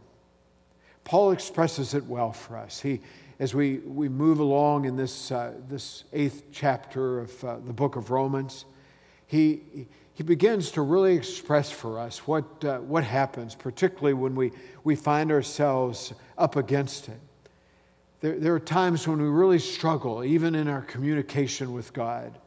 Paul 1.05 1.33
expresses 1.33 1.95
it 1.95 2.07
well 2.07 2.33
for 2.33 2.57
us. 2.57 2.81
He, 2.81 3.01
as 3.39 3.55
we, 3.55 3.79
we 3.79 4.09
move 4.09 4.39
along 4.39 4.87
in 4.87 4.97
this, 4.97 5.31
uh, 5.31 5.53
this 5.69 6.05
eighth 6.13 6.45
chapter 6.53 7.21
of 7.21 7.45
uh, 7.45 7.57
the 7.67 7.73
book 7.73 7.97
of 7.97 8.11
Romans, 8.11 8.65
he, 9.27 9.87
he 10.15 10.23
begins 10.23 10.71
to 10.73 10.83
really 10.83 11.15
express 11.15 11.71
for 11.71 11.99
us 11.99 12.27
what, 12.27 12.65
uh, 12.65 12.79
what 12.79 13.05
happens, 13.05 13.55
particularly 13.55 14.15
when 14.15 14.35
we, 14.35 14.53
we 14.85 14.95
find 14.95 15.31
ourselves 15.31 16.15
up 16.39 16.57
against 16.57 17.09
it. 17.09 17.21
There, 18.21 18.39
there 18.39 18.55
are 18.55 18.61
times 18.61 19.07
when 19.07 19.21
we 19.21 19.29
really 19.29 19.59
struggle, 19.59 20.25
even 20.25 20.55
in 20.55 20.69
our 20.69 20.83
communication 20.83 21.73
with 21.73 21.93
God. 21.93 22.39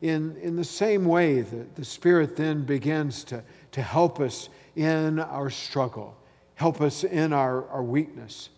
In, 0.00 0.36
in 0.40 0.56
the 0.56 0.64
same 0.64 1.04
way, 1.04 1.42
that 1.42 1.76
the 1.76 1.84
Spirit 1.84 2.36
then 2.36 2.62
begins 2.62 3.24
to, 3.24 3.42
to 3.72 3.82
help 3.82 4.20
us 4.20 4.48
in 4.76 5.18
our 5.18 5.50
struggle, 5.50 6.16
help 6.54 6.80
us 6.80 7.04
in 7.04 7.32
our, 7.32 7.68
our 7.68 7.82
weakness. 7.82 8.50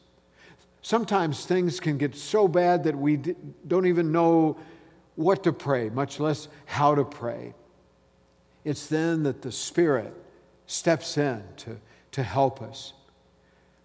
Sometimes 0.83 1.47
things 1.47 1.79
can 1.79 1.97
get 1.97 2.17
so 2.17 2.49
bad 2.49 2.85
that 2.85 2.97
we 2.97 3.17
don't 3.67 3.87
even 3.87 4.11
know 4.11 4.57
what 5.15 5.45
to 5.45 5.53
pray, 5.53 5.91
much 5.91 6.19
less 6.19 6.49
how 6.67 6.95
to 6.95 7.05
pray. 7.05 7.55
It's 8.65 8.87
then 8.87 9.23
that 9.25 9.43
the 9.43 9.53
Spirit 9.53 10.15
steps 10.67 11.17
in 11.19 11.43
to, 11.59 11.79
to 12.13 12.23
help 12.23 12.63
us. 12.63 12.93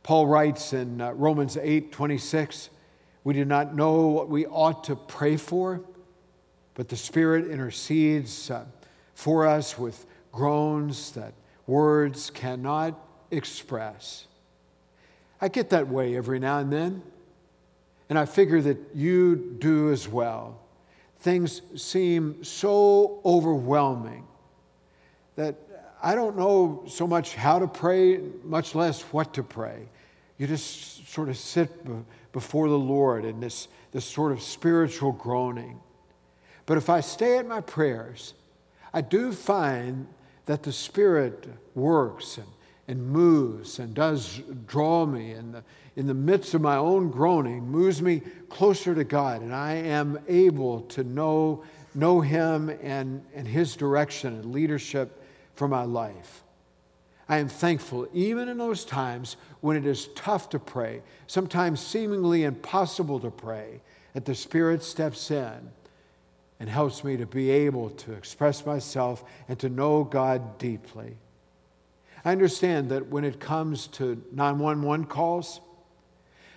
Paul 0.04 0.28
writes 0.28 0.74
in 0.74 1.02
uh, 1.02 1.12
Romans 1.12 1.58
8 1.58 1.92
26, 1.92 2.70
we 3.24 3.34
do 3.34 3.44
not 3.44 3.76
know 3.76 4.08
what 4.08 4.30
we 4.30 4.46
ought 4.46 4.86
to 4.86 4.96
pray 4.96 5.36
for, 5.36 5.82
but 6.76 6.88
the 6.88 6.96
Spirit 6.96 7.52
intercedes 7.52 8.50
uh, 8.50 8.66
for 9.14 9.46
us 9.46 9.78
with 9.78 10.06
groans 10.38 11.14
that 11.14 11.34
words 11.66 12.30
cannot 12.30 12.94
express. 13.32 14.28
I 15.42 15.48
get 15.48 15.72
that 15.72 15.88
way 15.88 16.16
every 16.16 16.38
now 16.38 16.60
and 16.60 16.72
then, 16.72 17.02
and 18.08 18.20
I 18.20 18.26
figure 18.26 18.62
that 18.62 18.78
you 18.94 19.36
do 19.58 19.92
as 19.92 20.08
well. 20.08 20.60
Things 21.22 21.64
seem 21.76 22.44
so 22.44 23.20
overwhelming 23.26 24.28
that 25.36 25.56
I 26.04 26.14
don't 26.14 26.38
know 26.38 26.84
so 26.88 27.08
much 27.08 27.34
how 27.34 27.58
to 27.58 27.68
pray, 27.68 28.20
much 28.44 28.76
less 28.76 29.02
what 29.02 29.34
to 29.34 29.44
pray. 29.44 29.90
You 30.38 30.46
just 30.46 31.08
sort 31.12 31.30
of 31.30 31.38
sit 31.38 31.72
before 32.32 32.70
the 32.70 32.78
Lord 32.78 33.26
in 33.26 33.40
this, 33.40 33.70
this 33.92 34.06
sort 34.06 34.32
of 34.32 34.44
spiritual 34.44 35.14
groaning. 35.14 35.80
But 36.68 36.78
if 36.78 36.92
I 36.92 37.02
stay 37.02 37.40
at 37.40 37.48
my 37.48 37.62
prayers, 37.62 38.36
I 38.94 39.02
do 39.02 39.32
find 39.32 40.06
that 40.48 40.64
the 40.64 40.72
Spirit 40.72 41.48
works 41.76 42.38
and, 42.38 42.48
and 42.88 43.06
moves 43.06 43.80
and 43.80 43.94
does 43.94 44.42
draw 44.66 45.06
me 45.06 45.34
in 45.34 45.52
the, 45.52 45.64
in 45.96 46.08
the 46.08 46.14
midst 46.14 46.54
of 46.54 46.62
my 46.62 46.78
own 46.78 47.12
groaning, 47.12 47.70
moves 47.70 48.02
me 48.02 48.22
closer 48.50 48.96
to 48.96 49.04
God, 49.04 49.42
and 49.42 49.54
I 49.54 49.74
am 49.74 50.20
able 50.28 50.82
to 50.82 51.04
know, 51.04 51.64
know 51.94 52.22
Him 52.22 52.70
and, 52.82 53.24
and 53.36 53.48
His 53.48 53.76
direction 53.76 54.34
and 54.34 54.54
leadership 54.54 55.24
for 55.54 55.68
my 55.68 55.84
life. 55.84 56.44
I 57.30 57.40
am 57.40 57.50
thankful, 57.50 58.08
even 58.14 58.48
in 58.48 58.58
those 58.58 58.86
times 58.86 59.36
when 59.60 59.76
it 59.76 59.86
is 59.86 60.08
tough 60.16 60.50
to 60.52 60.60
pray, 60.60 61.02
sometimes 61.28 61.82
seemingly 61.82 62.44
impossible 62.44 63.20
to 63.20 63.30
pray, 63.30 63.82
that 64.14 64.24
the 64.24 64.34
Spirit 64.34 64.82
steps 64.82 65.30
in 65.30 65.72
and 66.60 66.70
helps 66.70 67.04
me 67.04 67.18
to 67.18 67.26
be 67.26 67.50
able 67.50 67.90
to 67.92 68.14
express 68.14 68.66
myself 68.66 69.24
and 69.48 69.60
to 69.60 69.70
know 69.70 70.04
God 70.04 70.58
deeply. 70.58 71.18
I 72.26 72.32
understand 72.32 72.90
that 72.90 73.08
when 73.08 73.24
it 73.24 73.40
comes 73.40 73.88
to 73.88 74.22
911 74.34 75.06
calls, 75.06 75.62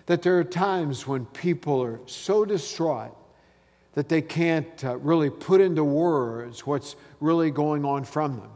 that 0.07 0.23
there 0.23 0.39
are 0.39 0.45
times 0.45 1.07
when 1.07 1.27
people 1.27 1.83
are 1.83 2.01
so 2.07 2.45
distraught 2.45 3.15
that 3.93 4.09
they 4.09 4.23
can't 4.23 4.85
uh, 4.85 4.97
really 4.97 5.31
put 5.31 5.61
into 5.61 5.85
words 5.85 6.67
what's 6.67 6.97
really 7.21 7.51
going 7.51 7.85
on 7.85 8.05
from 8.05 8.37
them. 8.37 8.51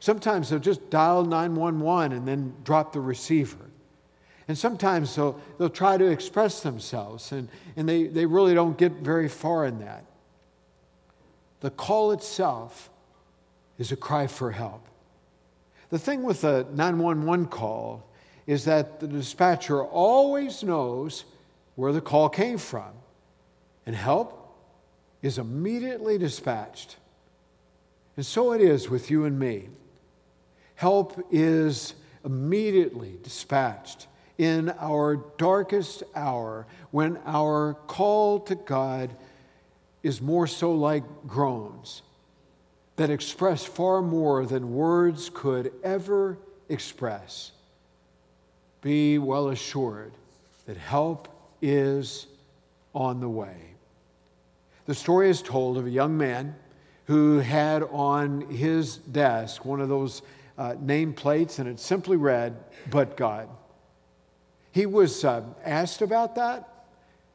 Sometimes 0.00 0.50
they'll 0.50 0.58
just 0.58 0.88
dial 0.90 1.24
911 1.24 2.16
and 2.16 2.28
then 2.28 2.54
drop 2.62 2.92
the 2.92 3.00
receiver. 3.00 3.66
And 4.48 4.56
sometimes 4.56 5.16
they'll, 5.16 5.40
they'll 5.58 5.68
try 5.68 5.96
to 5.96 6.06
express 6.06 6.60
themselves, 6.62 7.32
and, 7.32 7.48
and 7.76 7.88
they, 7.88 8.06
they 8.06 8.26
really 8.26 8.54
don't 8.54 8.78
get 8.78 8.92
very 8.92 9.28
far 9.28 9.66
in 9.66 9.80
that. 9.80 10.04
The 11.60 11.70
call 11.70 12.12
itself 12.12 12.90
is 13.78 13.92
a 13.92 13.96
cry 13.96 14.26
for 14.26 14.50
help. 14.50 14.86
The 15.90 15.98
thing 15.98 16.22
with 16.22 16.44
a 16.44 16.66
911 16.72 17.46
call 17.46 18.08
is 18.46 18.64
that 18.64 19.00
the 19.00 19.08
dispatcher 19.08 19.82
always 19.82 20.62
knows 20.62 21.24
where 21.74 21.92
the 21.92 22.00
call 22.00 22.28
came 22.28 22.58
from, 22.58 22.90
and 23.84 23.94
help 23.94 24.56
is 25.22 25.38
immediately 25.38 26.18
dispatched. 26.18 26.96
And 28.16 28.24
so 28.24 28.52
it 28.52 28.60
is 28.60 28.88
with 28.88 29.10
you 29.10 29.24
and 29.24 29.38
me. 29.38 29.68
Help 30.74 31.26
is 31.30 31.94
immediately 32.24 33.18
dispatched 33.22 34.06
in 34.38 34.70
our 34.78 35.16
darkest 35.38 36.02
hour 36.14 36.66
when 36.90 37.18
our 37.24 37.74
call 37.86 38.40
to 38.40 38.54
God 38.54 39.14
is 40.06 40.22
more 40.22 40.46
so 40.46 40.72
like 40.72 41.02
groans 41.26 42.02
that 42.94 43.10
express 43.10 43.64
far 43.64 44.00
more 44.00 44.46
than 44.46 44.72
words 44.72 45.30
could 45.34 45.72
ever 45.82 46.38
express. 46.68 47.50
Be 48.82 49.18
well 49.18 49.48
assured 49.48 50.12
that 50.66 50.76
help 50.76 51.28
is 51.60 52.28
on 52.94 53.18
the 53.18 53.28
way. 53.28 53.56
The 54.86 54.94
story 54.94 55.28
is 55.28 55.42
told 55.42 55.76
of 55.76 55.86
a 55.86 55.90
young 55.90 56.16
man 56.16 56.54
who 57.06 57.38
had 57.38 57.82
on 57.90 58.42
his 58.42 58.98
desk 58.98 59.64
one 59.64 59.80
of 59.80 59.88
those 59.88 60.22
uh, 60.56 60.74
nameplates, 60.74 61.58
and 61.58 61.68
it 61.68 61.80
simply 61.80 62.16
read, 62.16 62.56
But 62.90 63.16
God. 63.16 63.48
He 64.70 64.86
was 64.86 65.24
uh, 65.24 65.42
asked 65.64 66.00
about 66.00 66.36
that. 66.36 66.75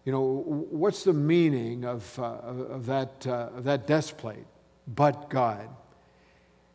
You 0.06 0.12
know, 0.12 0.44
what's 0.72 1.04
the 1.04 1.14
meaning 1.14 1.86
of, 1.86 2.18
uh, 2.18 2.24
of, 2.24 2.86
that, 2.88 3.28
uh, 3.28 3.50
of 3.56 3.64
that 3.66 3.86
desk 3.86 4.18
plate? 4.18 4.46
But 4.88 5.30
God. 5.30 5.70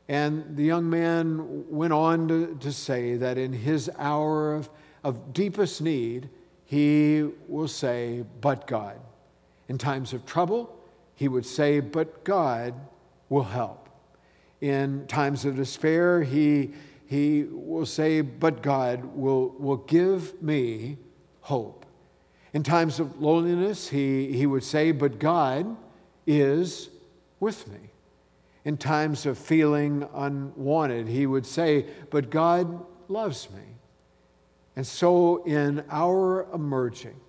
And 0.08 0.56
the 0.56 0.62
young 0.62 0.88
man 0.88 1.64
went 1.68 1.92
on 1.92 2.28
to, 2.28 2.56
to 2.60 2.72
say 2.72 3.16
that 3.16 3.36
in 3.36 3.52
his 3.52 3.90
hour 3.98 4.54
of, 4.54 4.70
of 5.02 5.32
deepest 5.32 5.82
need, 5.82 6.28
he 6.64 7.28
will 7.48 7.68
say, 7.68 8.24
But 8.40 8.68
God. 8.68 9.00
In 9.68 9.78
times 9.78 10.12
of 10.12 10.24
trouble, 10.24 10.76
he 11.16 11.26
would 11.26 11.46
say, 11.46 11.80
But 11.80 12.22
God 12.22 12.74
will 13.28 13.42
help. 13.42 13.88
In 14.60 15.06
times 15.08 15.44
of 15.44 15.56
despair, 15.56 16.22
he, 16.22 16.70
he 17.06 17.44
will 17.50 17.86
say, 17.86 18.20
But 18.20 18.62
God 18.62 19.04
will, 19.16 19.48
will 19.58 19.78
give 19.78 20.40
me 20.40 20.98
hope. 21.40 21.75
In 22.56 22.62
times 22.62 23.00
of 23.00 23.20
loneliness, 23.20 23.90
he, 23.90 24.32
he 24.32 24.46
would 24.46 24.64
say, 24.64 24.90
But 24.90 25.18
God 25.18 25.76
is 26.26 26.88
with 27.38 27.68
me. 27.68 27.90
In 28.64 28.78
times 28.78 29.26
of 29.26 29.36
feeling 29.36 30.08
unwanted, 30.14 31.06
he 31.06 31.26
would 31.26 31.44
say, 31.44 31.84
But 32.08 32.30
God 32.30 32.82
loves 33.08 33.50
me. 33.50 33.60
And 34.74 34.86
so, 34.86 35.44
in 35.44 35.84
our 35.90 36.50
emerging, 36.54 37.20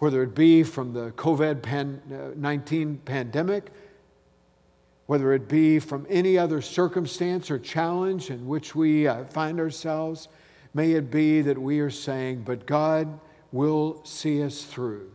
whether 0.00 0.24
it 0.24 0.34
be 0.34 0.64
from 0.64 0.92
the 0.92 1.12
COVID 1.12 2.36
19 2.36 2.96
pandemic, 3.04 3.70
whether 5.06 5.32
it 5.34 5.46
be 5.46 5.78
from 5.78 6.04
any 6.10 6.36
other 6.36 6.60
circumstance 6.60 7.48
or 7.48 7.60
challenge 7.60 8.28
in 8.28 8.48
which 8.48 8.74
we 8.74 9.06
uh, 9.06 9.24
find 9.26 9.60
ourselves, 9.60 10.26
may 10.74 10.94
it 10.94 11.12
be 11.12 11.42
that 11.42 11.58
we 11.58 11.78
are 11.78 11.90
saying, 11.90 12.42
But 12.42 12.66
God 12.66 13.20
will 13.52 14.00
see 14.04 14.42
us 14.42 14.64
through. 14.64 15.10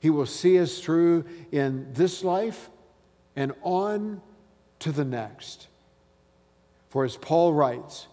He 0.00 0.10
will 0.10 0.26
see 0.26 0.58
us 0.58 0.80
through 0.80 1.24
in 1.52 1.92
this 1.92 2.24
life 2.24 2.68
and 3.36 3.52
on 3.62 4.20
to 4.80 4.92
the 4.92 5.04
next. 5.04 5.68
For 6.88 7.04
as 7.04 7.16
Paul 7.16 7.52
writes, 7.52 8.08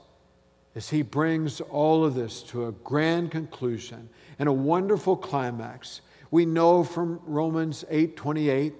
as 0.75 0.89
he 0.89 1.01
brings 1.01 1.59
all 1.59 2.05
of 2.05 2.13
this 2.13 2.43
to 2.43 2.67
a 2.67 2.71
grand 2.71 3.31
conclusion 3.31 4.09
and 4.37 4.47
a 4.47 4.53
wonderful 4.53 5.17
climax, 5.17 6.01
we 6.29 6.45
know 6.45 6.83
from 6.83 7.19
Romans 7.25 7.83
8 7.89 8.15
28 8.15 8.73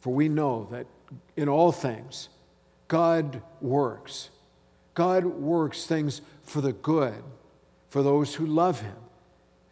for 0.00 0.14
we 0.14 0.28
know 0.28 0.68
that 0.70 0.86
in 1.36 1.48
all 1.48 1.72
things, 1.72 2.28
God 2.86 3.42
works. 3.60 4.30
God 4.94 5.24
works 5.24 5.86
things 5.86 6.22
for 6.44 6.60
the 6.60 6.72
good 6.72 7.22
for 7.90 8.02
those 8.02 8.34
who 8.34 8.46
love 8.46 8.80
him 8.80 8.96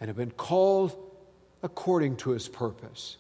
and 0.01 0.09
have 0.09 0.17
been 0.17 0.31
called 0.31 0.97
according 1.63 2.17
to 2.17 2.31
his 2.31 2.49
purpose. 2.49 3.17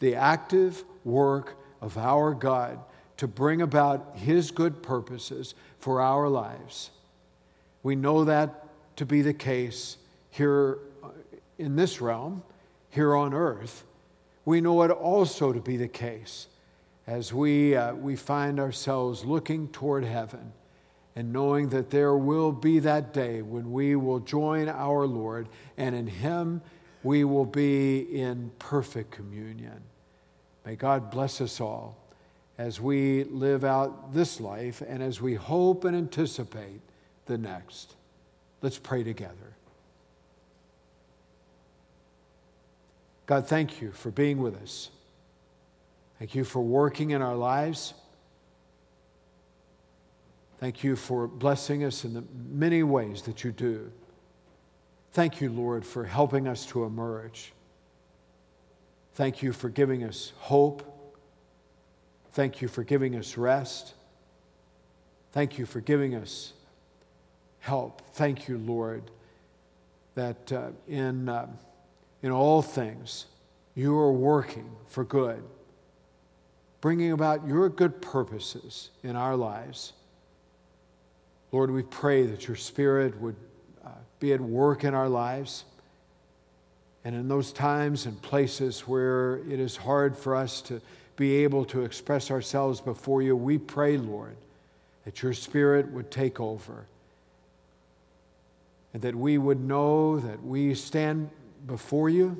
The 0.00 0.14
active 0.14 0.84
work 1.04 1.56
of 1.80 1.96
our 1.96 2.34
God 2.34 2.78
to 3.16 3.26
bring 3.26 3.62
about 3.62 4.16
his 4.16 4.50
good 4.50 4.82
purposes 4.82 5.54
for 5.78 6.00
our 6.00 6.28
lives. 6.28 6.90
We 7.82 7.96
know 7.96 8.24
that 8.24 8.66
to 8.96 9.06
be 9.06 9.22
the 9.22 9.32
case 9.32 9.96
here 10.30 10.78
uh, 11.02 11.08
in 11.58 11.76
this 11.76 12.00
realm, 12.00 12.42
here 12.90 13.14
on 13.14 13.32
earth. 13.32 13.84
We 14.44 14.60
know 14.60 14.82
it 14.82 14.90
also 14.90 15.52
to 15.52 15.60
be 15.60 15.76
the 15.76 15.88
case 15.88 16.48
as 17.06 17.32
we, 17.32 17.76
uh, 17.76 17.94
we 17.94 18.16
find 18.16 18.58
ourselves 18.58 19.24
looking 19.24 19.68
toward 19.68 20.04
heaven 20.04 20.52
and 21.16 21.32
knowing 21.32 21.70
that 21.70 21.90
there 21.90 22.14
will 22.14 22.52
be 22.52 22.78
that 22.80 23.14
day 23.14 23.40
when 23.40 23.72
we 23.72 23.96
will 23.96 24.20
join 24.20 24.68
our 24.68 25.06
Lord 25.06 25.48
and 25.78 25.94
in 25.94 26.06
Him 26.06 26.60
we 27.02 27.24
will 27.24 27.46
be 27.46 28.00
in 28.00 28.50
perfect 28.58 29.10
communion. 29.10 29.82
May 30.66 30.76
God 30.76 31.10
bless 31.10 31.40
us 31.40 31.60
all 31.60 31.96
as 32.58 32.80
we 32.80 33.24
live 33.24 33.64
out 33.64 34.12
this 34.12 34.40
life 34.40 34.82
and 34.86 35.02
as 35.02 35.20
we 35.20 35.34
hope 35.34 35.84
and 35.84 35.96
anticipate 35.96 36.80
the 37.26 37.38
next. 37.38 37.94
Let's 38.60 38.78
pray 38.78 39.02
together. 39.02 39.54
God, 43.26 43.46
thank 43.46 43.80
you 43.80 43.92
for 43.92 44.10
being 44.10 44.38
with 44.38 44.60
us. 44.62 44.90
Thank 46.18 46.34
you 46.34 46.44
for 46.44 46.60
working 46.60 47.10
in 47.10 47.22
our 47.22 47.36
lives. 47.36 47.94
Thank 50.58 50.82
you 50.82 50.96
for 50.96 51.26
blessing 51.26 51.84
us 51.84 52.04
in 52.04 52.14
the 52.14 52.24
many 52.50 52.82
ways 52.82 53.22
that 53.22 53.44
you 53.44 53.52
do. 53.52 53.92
Thank 55.12 55.40
you, 55.40 55.50
Lord, 55.50 55.84
for 55.84 56.04
helping 56.04 56.48
us 56.48 56.66
to 56.66 56.84
emerge. 56.84 57.52
Thank 59.14 59.42
you 59.42 59.52
for 59.52 59.68
giving 59.68 60.04
us 60.04 60.32
hope. 60.38 60.82
Thank 62.32 62.60
you 62.60 62.68
for 62.68 62.84
giving 62.84 63.16
us 63.16 63.36
rest. 63.36 63.94
Thank 65.32 65.58
you 65.58 65.66
for 65.66 65.80
giving 65.80 66.14
us 66.14 66.52
help. 67.60 68.02
Thank 68.12 68.48
you, 68.48 68.58
Lord, 68.58 69.10
that 70.14 70.52
uh, 70.52 70.68
in, 70.86 71.28
uh, 71.28 71.48
in 72.22 72.30
all 72.30 72.62
things 72.62 73.26
you 73.74 73.96
are 73.98 74.12
working 74.12 74.70
for 74.86 75.04
good, 75.04 75.42
bringing 76.80 77.12
about 77.12 77.46
your 77.46 77.68
good 77.68 78.00
purposes 78.00 78.90
in 79.02 79.16
our 79.16 79.36
lives. 79.36 79.92
Lord, 81.56 81.70
we 81.70 81.84
pray 81.84 82.26
that 82.26 82.46
your 82.46 82.56
Spirit 82.58 83.18
would 83.18 83.34
uh, 83.82 83.88
be 84.20 84.34
at 84.34 84.42
work 84.42 84.84
in 84.84 84.92
our 84.92 85.08
lives. 85.08 85.64
And 87.02 87.14
in 87.14 87.28
those 87.28 87.50
times 87.50 88.04
and 88.04 88.20
places 88.20 88.80
where 88.80 89.36
it 89.50 89.58
is 89.58 89.74
hard 89.74 90.18
for 90.18 90.36
us 90.36 90.60
to 90.62 90.82
be 91.16 91.36
able 91.44 91.64
to 91.64 91.82
express 91.84 92.30
ourselves 92.30 92.82
before 92.82 93.22
you, 93.22 93.34
we 93.34 93.56
pray, 93.56 93.96
Lord, 93.96 94.36
that 95.06 95.22
your 95.22 95.32
Spirit 95.32 95.90
would 95.92 96.10
take 96.10 96.40
over 96.40 96.84
and 98.92 99.00
that 99.00 99.14
we 99.14 99.38
would 99.38 99.64
know 99.64 100.20
that 100.20 100.44
we 100.44 100.74
stand 100.74 101.30
before 101.66 102.10
you 102.10 102.36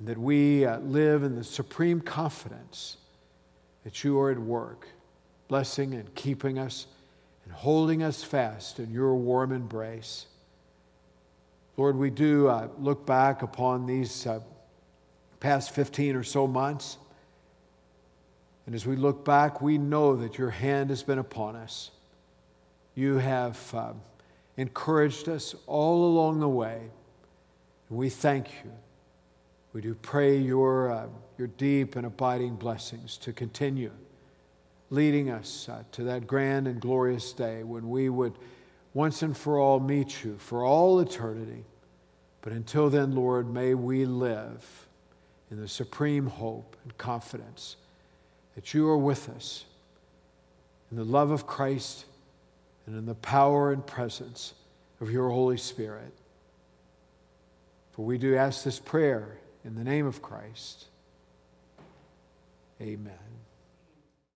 and 0.00 0.08
that 0.08 0.18
we 0.18 0.64
uh, 0.64 0.80
live 0.80 1.22
in 1.22 1.36
the 1.36 1.44
supreme 1.44 2.00
confidence 2.00 2.96
that 3.84 4.02
you 4.02 4.18
are 4.18 4.32
at 4.32 4.40
work, 4.40 4.88
blessing 5.46 5.94
and 5.94 6.12
keeping 6.16 6.58
us 6.58 6.88
and 7.50 7.58
holding 7.58 8.00
us 8.00 8.22
fast 8.22 8.78
in 8.78 8.92
your 8.92 9.16
warm 9.16 9.50
embrace. 9.50 10.26
Lord, 11.76 11.96
we 11.96 12.08
do 12.08 12.46
uh, 12.46 12.68
look 12.78 13.04
back 13.04 13.42
upon 13.42 13.86
these 13.86 14.24
uh, 14.24 14.38
past 15.40 15.72
15 15.72 16.14
or 16.14 16.22
so 16.22 16.46
months. 16.46 16.96
And 18.66 18.74
as 18.76 18.86
we 18.86 18.94
look 18.94 19.24
back, 19.24 19.60
we 19.60 19.78
know 19.78 20.14
that 20.14 20.38
your 20.38 20.50
hand 20.50 20.90
has 20.90 21.02
been 21.02 21.18
upon 21.18 21.56
us. 21.56 21.90
You 22.94 23.16
have 23.16 23.58
uh, 23.74 23.94
encouraged 24.56 25.28
us 25.28 25.56
all 25.66 26.04
along 26.04 26.38
the 26.38 26.48
way. 26.48 26.78
And 27.88 27.98
we 27.98 28.10
thank 28.10 28.46
you. 28.62 28.70
We 29.72 29.80
do 29.80 29.96
pray 29.96 30.38
your, 30.38 30.92
uh, 30.92 31.06
your 31.36 31.48
deep 31.48 31.96
and 31.96 32.06
abiding 32.06 32.56
blessings 32.56 33.16
to 33.18 33.32
continue 33.32 33.90
leading 34.90 35.30
us 35.30 35.68
uh, 35.68 35.84
to 35.92 36.04
that 36.04 36.26
grand 36.26 36.66
and 36.66 36.80
glorious 36.80 37.32
day 37.32 37.62
when 37.62 37.88
we 37.88 38.08
would 38.08 38.34
once 38.92 39.22
and 39.22 39.36
for 39.36 39.58
all 39.58 39.78
meet 39.78 40.24
you 40.24 40.36
for 40.38 40.64
all 40.64 40.98
eternity. 41.00 41.64
But 42.42 42.52
until 42.52 42.90
then, 42.90 43.12
Lord, 43.12 43.52
may 43.52 43.74
we 43.74 44.04
live 44.04 44.86
in 45.50 45.60
the 45.60 45.68
supreme 45.68 46.26
hope 46.26 46.76
and 46.82 46.96
confidence 46.98 47.76
that 48.54 48.74
you 48.74 48.88
are 48.88 48.98
with 48.98 49.28
us 49.28 49.64
in 50.90 50.96
the 50.96 51.04
love 51.04 51.30
of 51.30 51.46
Christ 51.46 52.04
and 52.86 52.96
in 52.96 53.06
the 53.06 53.14
power 53.14 53.72
and 53.72 53.86
presence 53.86 54.54
of 55.00 55.10
your 55.10 55.30
Holy 55.30 55.56
Spirit. 55.56 56.12
For 57.92 58.04
we 58.04 58.18
do 58.18 58.36
ask 58.36 58.64
this 58.64 58.78
prayer 58.78 59.38
in 59.64 59.76
the 59.76 59.84
name 59.84 60.06
of 60.06 60.22
Christ. 60.22 60.86
Amen. 62.80 63.29